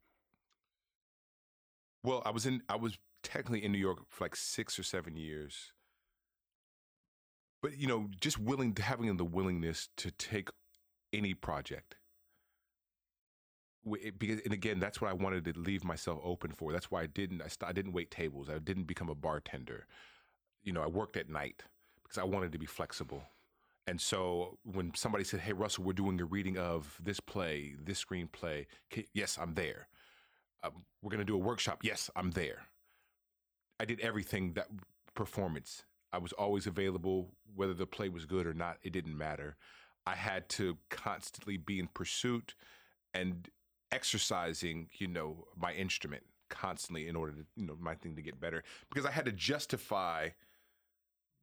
Well, 2.04 2.22
I 2.26 2.32
was 2.32 2.46
in 2.46 2.62
I 2.68 2.76
was 2.76 2.98
technically 3.22 3.64
in 3.64 3.72
New 3.72 3.78
York 3.78 4.00
for 4.10 4.26
like 4.26 4.36
six 4.36 4.78
or 4.78 4.84
seven 4.84 5.16
years, 5.16 5.72
but 7.64 7.80
you 7.80 7.88
know, 7.88 8.12
just 8.22 8.40
willing 8.40 8.78
having 8.80 9.18
the 9.18 9.26
willingness 9.26 9.90
to 9.98 10.12
take 10.12 10.50
any 11.14 11.34
project. 11.34 11.96
Because 14.20 14.42
and 14.46 14.54
again, 14.54 14.80
that's 14.80 15.02
what 15.02 15.10
I 15.10 15.14
wanted 15.14 15.46
to 15.46 15.60
leave 15.60 15.86
myself 15.86 16.22
open 16.24 16.54
for. 16.54 16.72
That's 16.74 16.92
why 16.92 17.04
I 17.04 17.08
didn't. 17.08 17.42
I, 17.42 17.48
st- 17.48 17.70
I 17.70 17.74
didn't 17.74 17.94
wait 17.94 18.12
tables. 18.12 18.50
I 18.50 18.60
didn't 18.60 18.86
become 18.86 19.10
a 19.10 19.16
bartender 19.16 19.88
you 20.64 20.74
know, 20.74 20.82
I 20.82 20.88
worked 20.88 21.18
at 21.18 21.30
night 21.30 21.64
because 22.04 22.18
I 22.18 22.24
wanted 22.24 22.52
to 22.54 22.58
be 22.58 22.66
flexible. 22.66 23.24
And 23.88 24.00
so 24.00 24.58
when 24.64 24.94
somebody 24.96 25.24
said, 25.26 25.42
"Hey, 25.42 25.54
Russell, 25.54 25.84
we're 25.84 25.94
doing 25.94 26.20
a 26.22 26.26
reading 26.26 26.58
of 26.58 26.98
this 27.04 27.20
play, 27.20 27.76
this 27.84 28.04
screenplay," 28.04 28.68
yes, 29.14 29.38
I'm 29.42 29.56
there. 29.56 29.88
Uh, 30.64 30.70
we're 31.02 31.10
going 31.10 31.20
to 31.20 31.26
do 31.26 31.36
a 31.36 31.40
workshop. 31.40 31.80
Yes, 31.84 32.10
I'm 32.16 32.32
there. 32.32 32.64
I 33.80 33.86
did 33.86 34.00
everything 34.00 34.54
that 34.54 34.68
performance. 35.16 35.84
I 36.14 36.20
was 36.20 36.32
always 36.34 36.68
available, 36.68 37.32
whether 37.56 37.74
the 37.74 37.88
play 37.88 38.08
was 38.08 38.26
good 38.26 38.46
or 38.46 38.54
not. 38.54 38.78
It 38.84 38.94
didn't 38.94 39.18
matter. 39.18 39.58
I 40.06 40.16
had 40.16 40.48
to 40.50 40.78
constantly 40.90 41.58
be 41.58 41.80
in 41.80 41.88
pursuit 41.88 42.54
and 43.14 43.50
exercising, 43.92 44.90
you 44.94 45.08
know, 45.08 45.46
my 45.58 45.74
instrument 45.74 46.24
constantly 46.50 47.08
in 47.08 47.16
order 47.16 47.34
to, 47.34 47.46
you 47.56 47.66
know, 47.66 47.76
my 47.80 47.96
thing 47.96 48.16
to 48.16 48.22
get 48.22 48.40
better 48.40 48.64
because 48.90 49.06
I 49.06 49.12
had 49.12 49.26
to 49.26 49.32
justify 49.32 50.30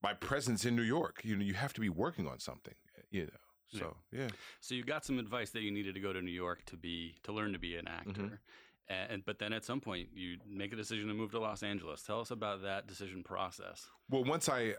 my 0.03 0.15
presence 0.15 0.65
in 0.65 0.77
New 0.77 0.83
York. 0.83 1.21
You 1.25 1.37
know, 1.37 1.45
you 1.45 1.55
have 1.55 1.73
to 1.75 1.81
be 1.81 1.89
working 1.89 2.27
on 2.27 2.39
something. 2.39 2.75
You 3.11 3.25
know. 3.25 3.79
So 3.79 3.97
yeah. 4.13 4.23
yeah. 4.23 4.29
So 4.61 4.75
you 4.75 4.85
got 4.85 5.05
some 5.05 5.19
advice 5.19 5.51
that 5.51 5.63
you 5.63 5.71
needed 5.71 5.95
to 5.95 6.01
go 6.01 6.13
to 6.13 6.21
New 6.21 6.33
York 6.33 6.65
to 6.67 6.77
be 6.77 7.17
to 7.25 7.33
learn 7.33 7.53
to 7.53 7.59
be 7.59 7.77
an 7.77 7.89
actor. 7.89 8.23
Mm-hmm. 8.23 8.35
And, 8.91 9.25
but 9.25 9.39
then 9.39 9.53
at 9.53 9.65
some 9.65 9.81
point 9.81 10.09
you 10.15 10.39
make 10.49 10.73
a 10.73 10.77
decision 10.77 11.07
to 11.09 11.15
move 11.15 11.31
to 11.31 11.39
Los 11.39 11.63
Angeles. 11.63 12.03
Tell 12.03 12.21
us 12.21 12.33
about 12.33 12.63
that 12.63 12.89
decision 12.89 13.23
process. 13.23 13.89
Well, 14.11 14.25
once 14.25 14.49
I 14.49 14.75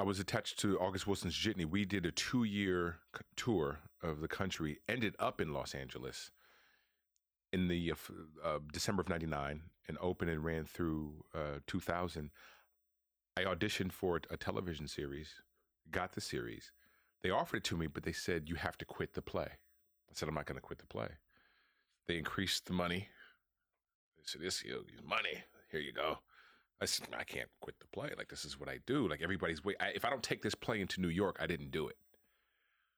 I 0.00 0.04
was 0.04 0.18
attached 0.18 0.58
to 0.60 0.78
August 0.78 1.06
Wilson's 1.06 1.36
Jitney, 1.36 1.64
we 1.64 1.84
did 1.84 2.06
a 2.06 2.10
two 2.10 2.44
year 2.44 2.96
tour 3.36 3.80
of 4.02 4.20
the 4.20 4.28
country. 4.28 4.78
Ended 4.88 5.14
up 5.18 5.40
in 5.40 5.52
Los 5.52 5.74
Angeles 5.74 6.30
in 7.52 7.68
the 7.68 7.92
uh, 7.92 7.94
uh, 8.42 8.58
December 8.72 9.02
of 9.02 9.08
'99 9.08 9.60
and 9.88 9.98
opened 10.00 10.30
and 10.30 10.44
ran 10.44 10.64
through 10.64 11.24
uh, 11.34 11.58
2000. 11.66 12.30
I 13.36 13.44
auditioned 13.44 13.92
for 13.92 14.20
a 14.30 14.36
television 14.36 14.88
series, 14.88 15.34
got 15.90 16.12
the 16.12 16.20
series. 16.20 16.72
They 17.22 17.30
offered 17.30 17.58
it 17.58 17.64
to 17.64 17.76
me, 17.76 17.86
but 17.86 18.02
they 18.02 18.12
said, 18.12 18.48
you 18.48 18.56
have 18.56 18.76
to 18.78 18.84
quit 18.84 19.14
the 19.14 19.22
play. 19.22 19.48
I 19.48 20.12
said, 20.12 20.28
I'm 20.28 20.34
not 20.34 20.46
going 20.46 20.56
to 20.56 20.62
quit 20.62 20.78
the 20.78 20.86
play. 20.86 21.08
They 22.06 22.18
increased 22.18 22.66
the 22.66 22.72
money. 22.72 23.08
They 24.16 24.22
said, 24.24 24.40
this 24.40 24.62
know, 24.64 24.82
money. 25.06 25.44
Here 25.70 25.80
you 25.80 25.92
go. 25.92 26.18
I 26.80 26.84
said, 26.84 27.08
I 27.16 27.24
can't 27.24 27.48
quit 27.60 27.76
the 27.78 27.86
play. 27.86 28.10
Like, 28.16 28.28
this 28.28 28.44
is 28.44 28.58
what 28.58 28.68
I 28.68 28.78
do. 28.86 29.08
Like, 29.08 29.22
everybody's 29.22 29.64
wait. 29.64 29.76
I, 29.80 29.88
if 29.94 30.04
I 30.04 30.10
don't 30.10 30.22
take 30.22 30.42
this 30.42 30.54
play 30.54 30.80
into 30.80 31.00
New 31.00 31.08
York, 31.08 31.36
I 31.40 31.46
didn't 31.46 31.70
do 31.70 31.88
it. 31.88 31.96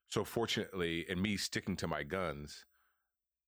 So, 0.09 0.23
fortunately, 0.23 1.05
and 1.09 1.21
me 1.21 1.37
sticking 1.37 1.75
to 1.77 1.87
my 1.87 2.03
guns, 2.03 2.65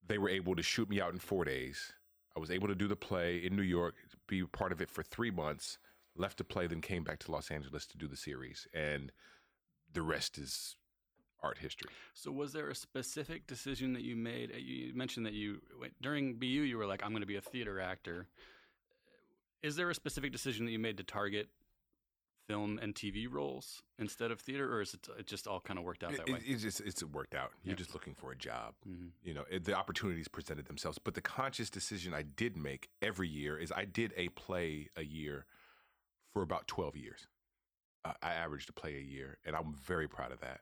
they 0.06 0.18
were 0.18 0.30
able 0.30 0.56
to 0.56 0.64
shoot 0.64 0.90
me 0.90 1.02
out 1.02 1.14
in 1.14 1.20
four 1.20 1.44
days. 1.44 1.94
I 2.36 2.40
was 2.40 2.52
able 2.52 2.68
to 2.68 2.76
do 2.76 2.88
the 2.88 2.96
play 2.96 3.38
in 3.38 3.56
New 3.56 3.64
York, 3.64 3.96
be 4.28 4.44
part 4.44 4.72
of 4.72 4.82
it 4.82 4.92
for 4.92 5.02
three 5.02 5.32
months 5.32 5.80
left 6.18 6.38
to 6.38 6.44
play, 6.44 6.68
then 6.68 6.82
came 6.82 7.04
back 7.04 7.20
to 7.20 7.32
Los 7.32 7.52
Angeles 7.52 7.86
to 7.88 7.98
do 7.98 8.08
the 8.08 8.18
series, 8.18 8.68
and 8.74 9.12
the 9.94 10.02
rest 10.02 10.38
is 10.38 10.76
art 11.42 11.58
history. 11.58 11.90
So, 12.14 12.32
was 12.32 12.54
there 12.54 12.70
a 12.70 12.76
specific 12.76 13.48
decision 13.48 13.94
that 13.94 14.04
you 14.04 14.16
made? 14.16 14.52
Uh, 14.52 14.58
you 14.58 14.94
mentioned 14.94 15.26
that 15.26 15.34
you 15.34 15.62
during 16.02 16.36
BU 16.36 16.46
you 16.46 16.78
were 16.78 16.86
like, 16.86 17.04
"I'm 17.04 17.12
going 17.12 17.22
to 17.22 17.28
be 17.28 17.36
a 17.36 17.42
theater 17.42 17.80
actor." 17.80 18.28
Is 19.64 19.76
there 19.76 19.90
a 19.90 19.96
specific 19.96 20.32
decision 20.32 20.66
that 20.66 20.72
you 20.72 20.80
made 20.80 20.98
to 20.98 21.04
target 21.04 21.50
film 22.48 22.80
and 22.82 22.96
TV 22.96 23.28
roles 23.30 23.84
instead 24.00 24.32
of 24.32 24.40
theater, 24.40 24.74
or 24.74 24.82
is 24.82 24.94
it, 24.94 25.08
it 25.20 25.28
just 25.28 25.48
all 25.48 25.60
kind 25.60 25.78
of 25.78 25.84
worked 25.84 26.04
out 26.04 26.12
that 26.12 26.28
it, 26.28 26.34
way? 26.34 26.40
It's 26.46 26.64
just 26.64 26.80
it's 26.82 27.04
worked 27.04 27.36
out. 27.36 27.52
You're 27.64 27.74
yeah. 27.74 27.78
just 27.78 27.94
looking 27.94 28.16
for 28.16 28.32
a 28.32 28.36
job. 28.36 28.74
Mm-hmm. 28.88 29.08
You 29.24 29.34
know, 29.34 29.44
it, 29.52 29.66
the 29.66 29.74
opportunities 29.74 30.28
presented 30.28 30.66
themselves. 30.66 30.98
But 30.98 31.14
the 31.14 31.22
conscious 31.22 31.70
decision 31.70 32.14
I 32.14 32.24
did 32.24 32.58
make 32.58 32.90
every 33.02 33.28
year 33.28 33.58
is 33.58 33.72
I 33.72 33.86
did 33.86 34.14
a 34.16 34.30
play 34.30 34.90
a 34.96 35.04
year 35.04 35.46
for 36.34 36.42
about 36.42 36.68
12 36.68 36.96
years. 36.96 37.28
Uh, 38.06 38.14
I 38.22 38.34
averaged 38.34 38.70
a 38.70 38.74
play 38.74 38.96
a 38.96 39.02
year, 39.02 39.38
and 39.46 39.56
I'm 39.56 39.74
very 39.74 40.08
proud 40.08 40.32
of 40.32 40.40
that. 40.42 40.62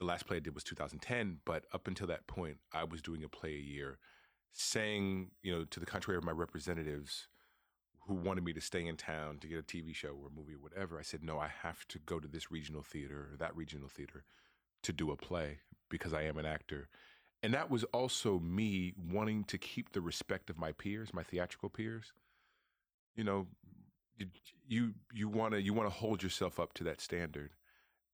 The 0.00 0.06
last 0.06 0.26
play 0.26 0.38
I 0.38 0.40
did 0.40 0.54
was 0.54 0.64
2010, 0.64 1.40
but 1.44 1.66
up 1.72 1.86
until 1.86 2.06
that 2.06 2.26
point, 2.26 2.56
I 2.72 2.84
was 2.84 3.02
doing 3.02 3.22
a 3.22 3.28
play 3.28 3.50
a 3.50 3.60
year, 3.60 3.98
saying, 4.52 5.30
you 5.42 5.52
know, 5.52 5.64
to 5.64 5.78
the 5.78 5.86
contrary 5.86 6.16
of 6.16 6.24
my 6.24 6.32
representatives 6.32 7.28
who 8.06 8.14
wanted 8.14 8.42
me 8.42 8.54
to 8.54 8.62
stay 8.62 8.86
in 8.86 8.96
town 8.96 9.38
to 9.40 9.46
get 9.46 9.58
a 9.58 9.62
TV 9.62 9.94
show 9.94 10.08
or 10.08 10.28
a 10.28 10.36
movie 10.36 10.54
or 10.54 10.58
whatever, 10.58 10.98
I 10.98 11.02
said, 11.02 11.22
no, 11.22 11.38
I 11.38 11.50
have 11.62 11.86
to 11.88 11.98
go 11.98 12.18
to 12.18 12.26
this 12.26 12.50
regional 12.50 12.82
theater 12.82 13.28
or 13.30 13.36
that 13.36 13.54
regional 13.54 13.88
theater 13.88 14.24
to 14.82 14.92
do 14.92 15.10
a 15.10 15.16
play 15.16 15.58
because 15.90 16.14
I 16.14 16.22
am 16.22 16.38
an 16.38 16.46
actor. 16.46 16.88
And 17.42 17.52
that 17.52 17.70
was 17.70 17.84
also 17.84 18.38
me 18.38 18.94
wanting 18.96 19.44
to 19.44 19.58
keep 19.58 19.92
the 19.92 20.00
respect 20.00 20.48
of 20.48 20.58
my 20.58 20.72
peers, 20.72 21.12
my 21.12 21.22
theatrical 21.22 21.68
peers. 21.68 22.12
You 23.16 23.24
know, 23.24 23.46
you 24.66 24.94
you 25.12 25.28
want 25.28 25.52
to 25.52 25.60
you 25.60 25.72
want 25.72 25.88
to 25.88 25.94
hold 25.94 26.22
yourself 26.22 26.60
up 26.60 26.72
to 26.74 26.84
that 26.84 27.00
standard 27.00 27.50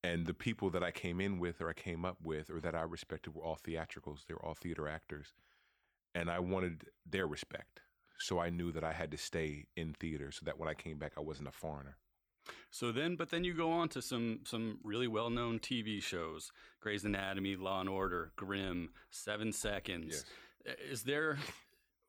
and 0.03 0.27
the 0.27 0.35
people 0.35 0.71
that 0.71 0.83
I 0.83 0.91
came 0.91 1.21
in 1.21 1.39
with 1.39 1.61
or 1.61 1.69
I 1.69 1.73
came 1.73 2.05
up 2.05 2.19
with 2.23 2.51
or 2.51 2.61
that 2.61 2.75
I 2.75 2.83
respected 2.83 3.35
were 3.35 3.45
all 3.45 3.57
theatricals 3.57 4.25
they 4.27 4.35
were 4.35 4.45
all 4.45 4.55
theater 4.55 4.89
actors 4.89 5.35
and 6.15 6.31
I 6.31 6.39
wanted 6.39 6.85
their 7.09 7.27
respect 7.27 7.81
so 8.19 8.39
I 8.39 8.51
knew 8.51 8.73
that 8.73 8.85
I 8.85 8.93
had 8.93 9.11
to 9.11 9.19
stay 9.19 9.67
in 9.77 9.95
theater 9.95 10.31
so 10.31 10.45
that 10.45 10.59
when 10.59 10.69
I 10.69 10.75
came 10.75 10.99
back 10.99 11.13
I 11.17 11.21
wasn't 11.21 11.49
a 11.49 11.53
foreigner 11.53 11.97
so 12.71 12.93
then 12.93 13.17
but 13.17 13.31
then 13.31 13.45
you 13.45 13.55
go 13.55 13.73
on 13.73 13.89
to 13.91 14.03
some 14.03 14.41
some 14.45 14.79
really 14.83 15.09
well-known 15.09 15.59
TV 15.59 16.03
shows 16.03 16.53
Grey's 16.81 17.05
Anatomy 17.05 17.57
Law 17.57 17.81
and 17.81 17.89
Order 17.89 18.33
Grimm 18.37 18.91
7 19.11 19.53
Seconds 19.53 20.25
yes. 20.65 20.77
is 20.91 21.03
there 21.03 21.39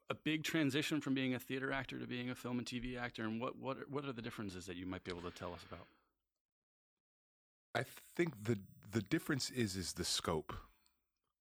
a 0.10 0.16
big 0.16 0.44
transition 0.44 1.02
from 1.02 1.14
being 1.14 1.34
a 1.34 1.40
theater 1.40 1.72
actor 1.72 2.00
to 2.00 2.08
being 2.08 2.30
a 2.30 2.36
film 2.36 2.60
and 2.60 2.68
TV 2.68 3.00
actor, 3.00 3.24
and 3.24 3.42
what 3.42 3.58
what 3.58 3.90
what 3.90 4.06
are 4.06 4.14
the 4.14 4.22
differences 4.22 4.66
that 4.66 4.76
you 4.76 4.86
might 4.86 5.04
be 5.04 5.12
able 5.12 5.30
to 5.30 5.38
tell 5.38 5.54
us 5.54 5.64
about? 5.70 5.88
I 7.78 7.86
think 8.18 8.46
the 8.46 8.60
the 8.92 9.04
difference 9.04 9.52
is 9.52 9.78
is 9.78 9.94
the 9.94 10.06
scope. 10.06 10.54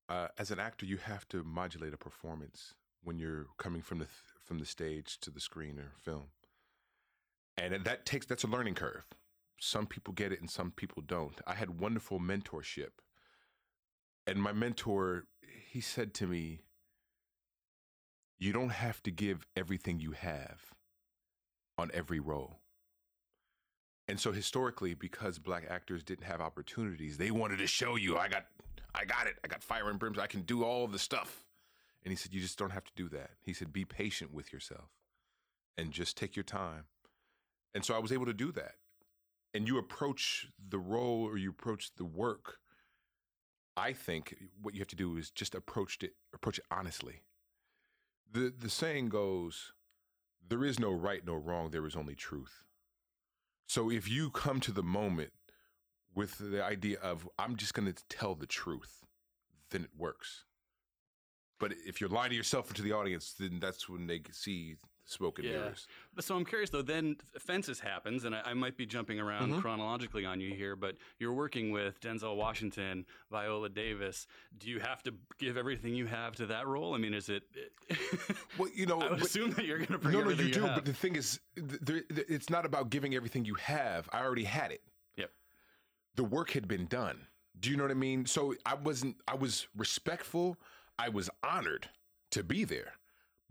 Uh, 0.09 0.29
as 0.39 0.51
an 0.53 0.61
actor, 0.61 0.87
you 0.87 0.99
have 0.99 1.29
to 1.31 1.45
modulate 1.45 1.95
a 1.95 1.99
performance 1.99 2.75
when 3.05 3.19
you're 3.19 3.47
coming 3.59 3.83
from 3.83 4.01
the 4.01 4.07
th- 4.07 4.35
from 4.45 4.59
the 4.61 4.67
stage 4.67 5.19
to 5.21 5.31
the 5.31 5.41
screen 5.41 5.79
or 5.81 5.93
film, 6.03 6.29
and 7.59 7.75
that 7.85 8.07
takes 8.07 8.27
that's 8.27 8.45
a 8.45 8.49
learning 8.49 8.75
curve. 8.77 9.05
Some 9.61 9.87
people 9.87 10.15
get 10.15 10.33
it 10.33 10.41
and 10.41 10.51
some 10.51 10.73
people 10.73 11.03
don't. 11.07 11.41
I 11.47 11.55
had 11.55 11.81
wonderful 11.81 12.21
mentorship 12.21 12.93
And 14.27 14.43
my 14.43 14.53
mentor, 14.55 15.27
he 15.71 15.83
said 15.83 16.15
to 16.17 16.29
me, 16.29 16.61
You 18.39 18.53
don't 18.53 18.71
have 18.71 19.03
to 19.05 19.13
give 19.13 19.47
everything 19.57 20.01
you 20.01 20.13
have 20.13 20.75
on 21.79 21.91
every 21.95 22.21
role. 22.21 22.61
And 24.09 24.21
so 24.21 24.31
historically, 24.31 24.95
because 24.95 25.39
black 25.39 25.65
actors 25.69 26.05
didn't 26.05 26.25
have 26.25 26.41
opportunities, 26.41 27.19
they 27.19 27.31
wanted 27.33 27.59
to 27.59 27.67
show 27.67 27.97
you, 27.97 28.17
I 28.17 28.29
got 28.29 28.47
I 28.97 29.05
got 29.05 29.27
it. 29.27 29.37
I 29.45 29.49
got 29.49 29.63
fire 29.63 29.91
and 29.91 29.99
brims, 29.99 30.19
I 30.19 30.27
can 30.27 30.43
do 30.43 30.65
all 30.65 30.87
the 30.87 30.99
stuff. 30.99 31.45
And 32.03 32.11
he 32.13 32.17
said, 32.17 32.33
You 32.33 32.41
just 32.41 32.59
don't 32.59 32.71
have 32.71 32.85
to 32.85 32.93
do 32.97 33.09
that. 33.11 33.31
He 33.43 33.53
said, 33.53 33.73
Be 33.73 33.85
patient 33.85 34.33
with 34.33 34.53
yourself 34.53 34.89
and 35.77 35.93
just 35.93 36.17
take 36.17 36.35
your 36.35 36.45
time. 36.45 36.85
And 37.75 37.85
so 37.85 37.95
I 37.95 37.99
was 37.99 38.13
able 38.13 38.27
to 38.27 38.33
do 38.33 38.53
that. 38.53 38.77
And 39.53 39.69
you 39.69 39.79
approach 39.79 40.49
the 40.69 40.79
role 40.79 41.25
or 41.25 41.37
you 41.37 41.51
approach 41.51 41.91
the 41.97 42.05
work. 42.05 42.59
I 43.77 43.93
think 43.93 44.35
what 44.63 44.75
you 44.75 44.81
have 44.81 44.89
to 44.89 44.97
do 44.97 45.17
is 45.19 45.31
just 45.31 45.55
approach 45.55 45.99
it, 46.03 46.13
approach 46.35 46.59
it 46.59 46.65
honestly. 46.71 47.23
The 48.33 48.53
the 48.57 48.71
saying 48.71 49.11
goes, 49.11 49.73
there 50.49 50.65
is 50.65 50.79
no 50.79 50.93
right, 50.93 51.25
no 51.25 51.35
wrong, 51.35 51.71
there 51.71 51.87
is 51.87 51.97
only 51.97 52.15
truth. 52.15 52.65
So 53.67 53.91
if 53.91 54.09
you 54.09 54.31
come 54.31 54.61
to 54.61 54.73
the 54.73 54.83
moment 54.83 55.33
with 56.15 56.39
the 56.39 56.65
idea 56.65 56.99
of 57.01 57.29
I'm 57.39 57.57
just 57.57 57.75
going 57.75 57.93
to 57.93 58.03
tell 58.09 58.35
the 58.35 58.47
truth, 58.47 59.05
then 59.71 59.83
it 59.83 59.91
works. 59.97 60.45
But 61.59 61.73
if 61.87 62.01
you're 62.01 62.11
lying 62.11 62.31
to 62.31 62.37
yourself 62.37 62.71
or 62.71 62.75
to 62.75 62.83
the 62.83 62.93
audience, 62.93 63.35
then 63.39 63.59
that's 63.61 63.89
when 63.89 64.07
they 64.07 64.21
see 64.31 64.77
smoke 65.07 65.39
and 65.39 65.47
Yeah. 65.49 65.55
mirrors. 65.55 65.87
But 66.15 66.25
so 66.25 66.37
I'm 66.37 66.45
curious 66.45 66.69
though. 66.71 66.83
Then 66.83 67.17
Fences 67.39 67.81
happens, 67.81 68.25
and 68.25 68.35
I, 68.35 68.43
I 68.47 68.55
might 68.55 68.77
be 68.77 68.85
jumping 68.85 69.19
around 69.21 69.53
Mhm. 69.53 69.61
chronologically 69.61 70.25
on 70.27 70.41
you 70.41 70.55
here, 70.55 70.77
but 70.77 70.97
you're 71.19 71.33
working 71.33 71.71
with 71.71 71.99
Denzel 72.01 72.37
Washington, 72.37 73.07
Viola 73.31 73.69
Davis. 73.69 74.27
Do 74.59 74.69
you 74.69 74.81
have 74.81 75.03
to 75.05 75.15
give 75.39 75.57
everything 75.57 75.95
you 75.95 76.07
have 76.07 76.35
to 76.37 76.47
that 76.47 76.67
role? 76.67 76.95
I 76.95 76.99
mean, 76.99 77.15
is 77.15 77.29
it? 77.29 77.45
Well, 78.59 78.69
you 78.75 78.87
know, 78.87 79.01
I 79.01 79.09
but- 79.11 79.23
assume 79.23 79.51
that 79.53 79.65
you're 79.67 79.79
going 79.79 79.89
to 79.93 79.99
bring 79.99 80.15
no, 80.15 80.21
no, 80.21 80.31
everything 80.31 80.49
you 80.49 80.55
do. 80.55 80.63
have. 80.63 80.75
But 80.77 80.85
the 80.87 80.93
thing 80.95 81.15
is, 81.17 81.41
th- 81.57 81.85
th- 82.09 82.27
it's 82.29 82.49
not 82.51 82.65
about 82.67 82.91
giving 82.91 83.15
everything 83.15 83.45
you 83.45 83.55
have. 83.57 84.09
I 84.13 84.21
already 84.23 84.45
had 84.45 84.73
it. 84.73 84.83
Yep. 85.17 85.31
The 86.17 86.25
work 86.25 86.51
had 86.51 86.67
been 86.67 86.87
done. 86.87 87.27
Do 87.61 87.71
you 87.71 87.77
know 87.77 87.85
what 87.85 87.91
I 87.91 87.95
mean? 87.95 88.27
So 88.27 88.55
I 88.65 88.75
wasn't. 88.75 89.17
I 89.29 89.35
was 89.35 89.67
respectful. 89.77 90.57
I 90.99 91.11
was 91.11 91.29
honored 91.43 91.91
to 92.31 92.43
be 92.43 92.65
there, 92.65 92.95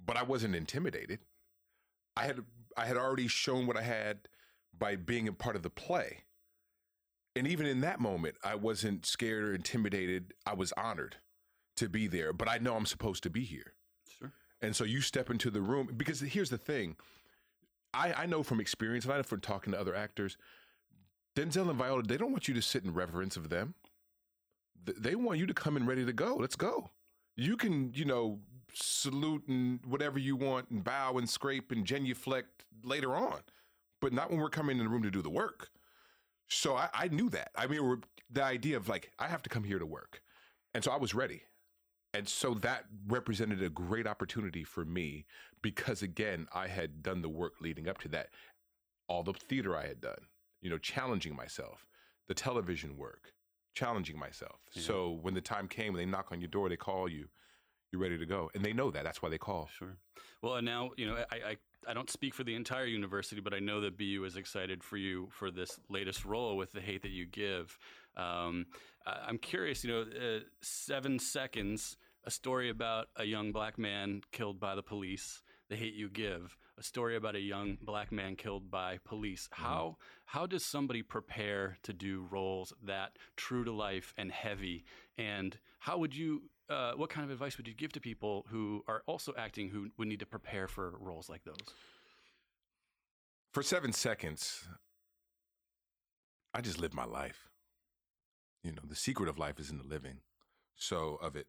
but 0.04 0.18
I 0.18 0.24
wasn't 0.24 0.56
intimidated. 0.56 1.20
I 2.18 2.26
had. 2.26 2.40
I 2.78 2.86
had 2.86 2.98
already 2.98 3.28
shown 3.30 3.68
what 3.68 3.78
I 3.78 3.84
had 3.84 4.28
by 4.78 4.98
being 4.98 5.28
a 5.30 5.34
part 5.34 5.56
of 5.56 5.64
the 5.64 5.70
play. 5.70 6.24
And 7.36 7.48
even 7.48 7.66
in 7.66 7.82
that 7.82 8.00
moment, 8.02 8.36
I 8.44 8.56
wasn't 8.56 9.06
scared 9.06 9.44
or 9.46 9.54
intimidated. 9.54 10.34
I 10.46 10.54
was 10.56 10.74
honored 10.74 11.18
to 11.78 11.88
be 11.88 12.08
there, 12.08 12.34
but 12.34 12.50
I 12.50 12.58
know 12.58 12.76
I'm 12.76 12.86
supposed 12.86 13.24
to 13.24 13.30
be 13.30 13.44
here. 13.44 13.74
sure. 14.10 14.32
And 14.62 14.76
so 14.76 14.84
you 14.84 15.02
step 15.02 15.30
into 15.30 15.50
the 15.50 15.62
room 15.62 15.90
because 15.96 16.20
here's 16.20 16.50
the 16.50 16.58
thing. 16.58 16.98
I, 17.94 18.14
I 18.14 18.26
know 18.26 18.44
from 18.44 18.60
experience, 18.60 19.06
and 19.06 19.14
I 19.14 19.18
know 19.18 19.24
from 19.24 19.40
talking 19.42 19.72
to 19.72 19.80
other 19.80 19.96
actors, 19.96 20.38
Denzel 21.36 21.70
and 21.70 21.78
Viola, 21.78 22.04
they 22.04 22.18
don't 22.18 22.32
want 22.32 22.48
you 22.50 22.54
to 22.56 22.62
sit 22.62 22.84
in 22.84 22.94
reverence 22.94 23.38
of 23.38 23.50
them. 23.50 23.76
Th- 24.86 24.98
They 24.98 25.16
want 25.16 25.40
you 25.40 25.46
to 25.46 25.54
come 25.54 25.78
in 25.78 25.86
ready 25.86 26.06
to 26.06 26.14
go. 26.14 26.36
Let's 26.36 26.56
go. 26.58 26.92
You 27.38 27.56
can, 27.58 27.94
you 27.94 28.04
know, 28.06 28.40
salute 28.76 29.48
and 29.48 29.80
whatever 29.86 30.20
you 30.20 30.36
want 30.36 30.70
and 30.70 30.84
bow 30.84 31.18
and 31.18 31.30
scrape 31.30 31.72
and 31.72 31.86
genuflect 31.86 32.66
later 32.84 33.16
on, 33.16 33.40
but 34.02 34.14
not 34.14 34.30
when 34.30 34.40
we're 34.40 34.50
coming 34.50 34.78
in 34.78 34.84
the 34.84 34.90
room 34.90 35.04
to 35.04 35.12
do 35.12 35.22
the 35.22 35.30
work. 35.30 35.70
So 36.48 36.76
I, 36.76 36.90
I 36.94 37.08
knew 37.08 37.30
that. 37.32 37.52
I 37.56 37.68
mean, 37.68 38.04
the 38.30 38.44
idea 38.44 38.78
of 38.78 38.90
like, 38.90 39.12
I 39.18 39.28
have 39.28 39.42
to 39.44 39.50
come 39.50 39.64
here 39.64 39.80
to 39.80 39.86
work. 39.86 40.22
And 40.74 40.84
so 40.84 40.92
I 40.92 40.98
was 40.98 41.14
ready. 41.14 41.44
And 42.14 42.30
so 42.30 42.54
that 42.56 42.86
represented 43.08 43.62
a 43.64 43.70
great 43.70 44.08
opportunity 44.08 44.64
for 44.64 44.86
me 44.86 45.26
because, 45.62 46.02
again, 46.02 46.48
I 46.54 46.68
had 46.68 47.02
done 47.02 47.22
the 47.22 47.30
work 47.30 47.54
leading 47.62 47.90
up 47.90 48.00
to 48.02 48.08
that. 48.10 48.30
All 49.08 49.24
the 49.24 49.34
theater 49.34 49.76
I 49.76 49.88
had 49.88 50.02
done, 50.02 50.28
you 50.62 50.70
know, 50.70 50.78
challenging 50.78 51.36
myself, 51.36 51.86
the 52.28 52.34
television 52.34 52.96
work, 52.96 53.34
challenging 53.74 54.18
myself. 54.18 54.60
Yeah. 54.74 54.84
So 54.84 55.20
when 55.22 55.34
the 55.34 55.42
time 55.42 55.68
came, 55.68 55.94
when 55.94 56.02
they 56.02 56.10
knock 56.10 56.32
on 56.32 56.40
your 56.40 56.48
door, 56.48 56.70
they 56.70 56.78
call 56.78 57.10
you, 57.10 57.28
you're 57.96 58.04
ready 58.04 58.18
to 58.18 58.26
go. 58.26 58.52
And 58.54 58.64
they 58.64 58.74
know 58.74 58.92
that. 58.92 59.04
That's 59.04 59.22
why 59.22 59.30
they 59.30 59.38
call. 59.38 59.70
Sure. 59.78 59.96
Well, 60.42 60.56
and 60.56 60.66
now 60.66 60.92
you 60.98 61.08
know 61.08 61.16
I, 61.32 61.36
I 61.36 61.56
I 61.88 61.94
don't 61.94 62.10
speak 62.10 62.34
for 62.34 62.44
the 62.44 62.56
entire 62.56 62.86
university, 62.86 63.42
but 63.42 63.54
I 63.54 63.60
know 63.60 63.80
that 63.82 63.98
BU 63.98 64.24
is 64.26 64.36
excited 64.36 64.84
for 64.84 64.98
you 64.98 65.30
for 65.32 65.50
this 65.52 65.80
latest 65.90 66.26
role 66.26 66.58
with 66.58 66.72
the 66.74 66.82
hate 66.82 67.04
that 67.04 67.12
you 67.12 67.26
give. 67.26 67.78
Um, 68.18 68.66
I- 69.06 69.24
I'm 69.28 69.38
curious. 69.38 69.84
You 69.84 69.92
know, 69.92 70.02
uh, 70.02 70.40
seven 70.62 71.20
seconds. 71.20 71.98
A 72.28 72.32
story 72.32 72.70
about 72.72 73.08
a 73.18 73.24
young 73.24 73.52
black 73.52 73.78
man 73.78 74.22
killed 74.32 74.60
by 74.60 74.74
the 74.76 74.82
police. 74.82 75.44
The 75.70 75.76
Hate 75.76 75.94
U 75.94 76.10
Give. 76.10 76.58
A 76.78 76.84
story 76.84 77.16
about 77.16 77.36
a 77.36 77.40
young 77.40 77.78
black 77.82 78.12
man 78.12 78.36
killed 78.36 78.70
by 78.70 78.98
police. 79.06 79.48
How 79.52 79.98
how 80.26 80.46
does 80.46 80.66
somebody 80.66 81.02
prepare 81.04 81.78
to 81.84 81.94
do 81.94 82.26
roles 82.30 82.74
that 82.84 83.18
true 83.36 83.64
to 83.64 83.72
life 83.72 84.14
and 84.18 84.32
heavy? 84.32 84.86
And 85.18 85.58
how 85.80 85.98
would 86.00 86.16
you? 86.16 86.50
Uh, 86.68 86.94
what 86.94 87.10
kind 87.10 87.24
of 87.24 87.32
advice 87.32 87.58
would 87.58 87.68
you 87.68 87.74
give 87.74 87.92
to 87.94 88.00
people 88.00 88.46
who 88.50 88.84
are 88.88 89.04
also 89.06 89.34
acting 89.38 89.70
who 89.70 89.90
would 89.98 90.08
need 90.08 90.20
to 90.20 90.26
prepare 90.26 90.68
for 90.68 90.96
roles 91.00 91.30
like 91.30 91.44
those? 91.44 91.56
For 93.54 93.62
seven 93.62 93.94
seconds, 93.94 94.68
I 96.54 96.62
just 96.62 96.80
lived 96.80 96.94
my 96.94 97.06
life. 97.06 97.50
You 98.64 98.72
know, 98.72 98.82
the 98.88 98.96
secret 98.96 99.30
of 99.30 99.38
life 99.38 99.60
is 99.60 99.70
in 99.70 99.78
the 99.78 99.84
living. 99.84 100.18
So 100.76 101.20
of 101.22 101.36
it. 101.36 101.48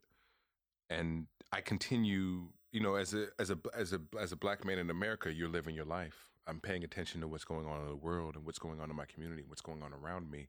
And 0.90 1.26
I 1.52 1.62
continue, 1.62 2.48
you 2.70 2.80
know, 2.80 2.96
as 2.96 3.14
a 3.14 3.28
as 3.38 3.50
a 3.50 3.58
as 3.74 3.92
a 3.92 4.00
as 4.20 4.32
a 4.32 4.36
black 4.36 4.64
man 4.64 4.78
in 4.78 4.90
America, 4.90 5.32
you're 5.32 5.48
living 5.48 5.74
your 5.74 5.84
life. 5.84 6.28
I'm 6.46 6.60
paying 6.60 6.84
attention 6.84 7.20
to 7.22 7.28
what's 7.28 7.44
going 7.44 7.66
on 7.66 7.80
in 7.80 7.88
the 7.88 7.96
world 7.96 8.36
and 8.36 8.44
what's 8.44 8.58
going 8.58 8.80
on 8.80 8.90
in 8.90 8.96
my 8.96 9.06
community, 9.06 9.42
what's 9.46 9.62
going 9.62 9.82
on 9.82 9.92
around 9.92 10.30
me. 10.30 10.48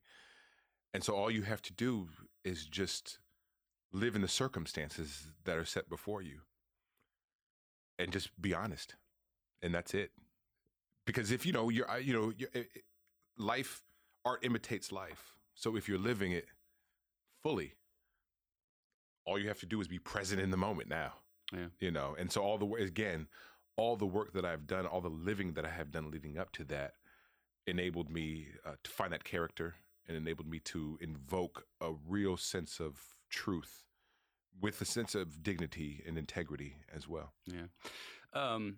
And 0.94 1.04
so 1.04 1.16
all 1.16 1.32
you 1.32 1.42
have 1.44 1.62
to 1.64 1.74
do 1.74 2.08
is 2.44 2.66
just 2.66 3.20
live 3.92 4.16
in 4.16 4.22
the 4.22 4.28
circumstances 4.28 5.28
that 5.46 5.58
are 5.58 5.66
set 5.66 5.90
before 5.90 6.22
you. 6.22 6.40
And 8.00 8.12
just 8.12 8.30
be 8.42 8.54
honest. 8.54 8.96
And 9.62 9.74
that's 9.74 9.94
it 9.94 10.12
because 11.06 11.32
if 11.32 11.46
you 11.46 11.52
know 11.54 11.70
you're 11.70 11.88
you 12.00 12.14
know 12.14 12.32
you're, 12.38 12.50
it, 12.54 12.70
it- 12.76 12.84
life 13.40 13.82
art 14.26 14.44
imitates 14.44 14.92
life 14.92 15.34
so 15.56 15.76
if 15.76 15.88
you're 15.88 15.98
living 16.00 16.32
it 16.32 16.46
fully 17.44 17.74
all 19.26 19.38
you 19.40 19.48
have 19.48 19.60
to 19.60 19.66
do 19.68 19.80
is 19.80 19.88
be 19.88 20.00
present 20.00 20.42
in 20.42 20.50
the 20.52 20.58
moment 20.58 20.90
now 20.90 21.14
Yeah. 21.54 21.68
you 21.80 21.92
know 21.92 22.16
and 22.18 22.32
so 22.32 22.42
all 22.42 22.58
the 22.58 22.66
again 22.84 23.28
all 23.78 23.96
the 23.96 24.08
work 24.08 24.34
that 24.34 24.44
i've 24.44 24.66
done 24.66 24.88
all 24.88 25.02
the 25.02 25.08
living 25.10 25.54
that 25.54 25.66
i 25.66 25.70
have 25.70 25.92
done 25.92 26.10
leading 26.10 26.38
up 26.40 26.52
to 26.54 26.64
that 26.66 26.94
enabled 27.68 28.10
me 28.10 28.48
uh, 28.66 28.72
to 28.84 28.90
find 28.90 29.14
that 29.14 29.24
character 29.24 29.76
and 30.08 30.18
enabled 30.18 30.48
me 30.50 30.58
to 30.60 30.98
invoke 31.00 31.66
a 31.80 31.92
real 32.08 32.38
sense 32.38 32.80
of 32.80 33.00
truth 33.30 33.84
with 34.60 34.82
a 34.82 34.86
sense 34.86 35.14
of 35.16 35.44
dignity 35.44 36.04
and 36.08 36.18
integrity 36.18 36.78
as 36.96 37.08
well 37.08 37.34
Yeah. 37.46 37.68
Um, 38.34 38.78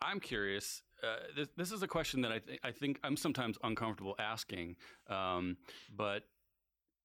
I'm 0.00 0.20
curious. 0.20 0.82
Uh, 1.02 1.16
this, 1.34 1.48
this 1.56 1.72
is 1.72 1.82
a 1.82 1.86
question 1.86 2.22
that 2.22 2.32
I, 2.32 2.38
th- 2.38 2.60
I 2.62 2.70
think 2.70 2.98
I'm 3.02 3.16
sometimes 3.16 3.56
uncomfortable 3.62 4.14
asking, 4.18 4.76
um, 5.08 5.56
but 5.94 6.24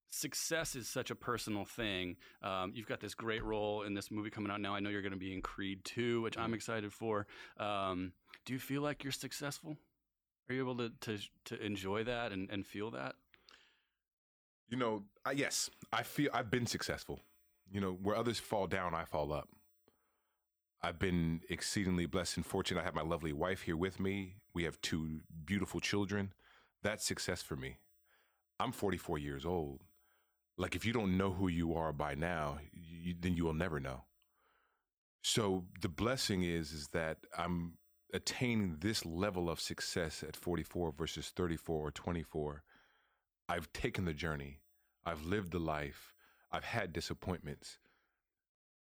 success 0.10 0.75
is 0.75 0.88
such 0.88 1.10
a 1.10 1.15
personal 1.15 1.65
thing. 1.65 2.17
Um, 2.41 2.71
you've 2.75 2.88
got 2.88 2.99
this 2.99 3.13
great 3.13 3.43
role 3.43 3.84
in 3.84 3.93
this 3.93 4.12
movie 4.12 4.30
coming 4.30 4.51
out 4.51 4.62
now. 4.62 4.75
I 4.75 4.80
know 4.80 4.89
you're 4.89 5.01
going 5.01 5.13
to 5.13 5.17
be 5.17 5.34
in 5.34 5.41
Creed 5.41 5.86
2, 5.86 6.21
which 6.21 6.38
I'm 6.38 6.54
excited 6.54 6.91
for. 6.91 7.27
Um, 7.58 8.12
do 8.45 8.54
you 8.54 8.60
feel 8.60 8.82
like 8.82 9.04
you're 9.04 9.12
successful? 9.12 9.77
Are 10.49 10.54
you 10.54 10.62
able 10.62 10.77
to, 10.77 10.91
to, 11.01 11.17
to 11.45 11.65
enjoy 11.65 12.04
that 12.04 12.32
and, 12.32 12.49
and 12.49 12.65
feel 12.65 12.91
that? 12.91 13.15
You 14.71 14.77
know, 14.77 15.03
I, 15.25 15.31
yes, 15.31 15.69
I 15.91 16.03
feel 16.03 16.29
I've 16.34 16.49
been 16.49 16.65
successful. 16.65 17.19
You 17.69 17.81
know, 17.81 17.91
where 18.01 18.15
others 18.15 18.39
fall 18.39 18.67
down, 18.67 18.95
I 18.95 19.03
fall 19.03 19.34
up. 19.34 19.49
I've 20.81 20.97
been 20.97 21.41
exceedingly 21.49 22.05
blessed 22.05 22.38
and 22.38 22.45
fortunate. 22.45 22.81
I 22.81 22.86
have 22.86 22.95
my 22.95 23.03
lovely 23.03 23.34
wife 23.34 23.63
here 23.63 23.77
with 23.77 23.99
me. 23.99 24.38
We 24.53 24.63
have 24.63 24.81
two 24.81 25.19
beautiful 25.45 25.81
children. 25.81 26.34
That's 26.81 27.05
success 27.05 27.41
for 27.41 27.55
me. 27.55 27.77
I'm 28.60 28.71
44 28.71 29.19
years 29.19 29.45
old. 29.45 29.81
Like, 30.57 30.75
if 30.75 30.86
you 30.86 30.93
don't 30.93 31.17
know 31.17 31.31
who 31.31 31.49
you 31.49 31.75
are 31.75 31.91
by 31.91 32.15
now, 32.15 32.60
you, 32.71 33.13
then 33.19 33.36
you 33.36 33.43
will 33.45 33.53
never 33.53 33.79
know. 33.79 34.05
So 35.21 35.65
the 35.81 35.89
blessing 35.89 36.43
is, 36.43 36.71
is 36.71 36.88
that 36.89 37.17
I'm 37.38 37.73
attaining 38.13 38.77
this 38.79 39.05
level 39.05 39.49
of 39.49 39.60
success 39.60 40.23
at 40.23 40.36
44 40.36 40.93
versus 40.97 41.31
34 41.36 41.88
or 41.88 41.91
24 41.91 42.63
I've 43.51 43.73
taken 43.73 44.05
the 44.05 44.13
journey. 44.13 44.61
I've 45.05 45.25
lived 45.25 45.51
the 45.51 45.59
life. 45.59 46.13
I've 46.53 46.63
had 46.63 46.93
disappointments. 46.93 47.79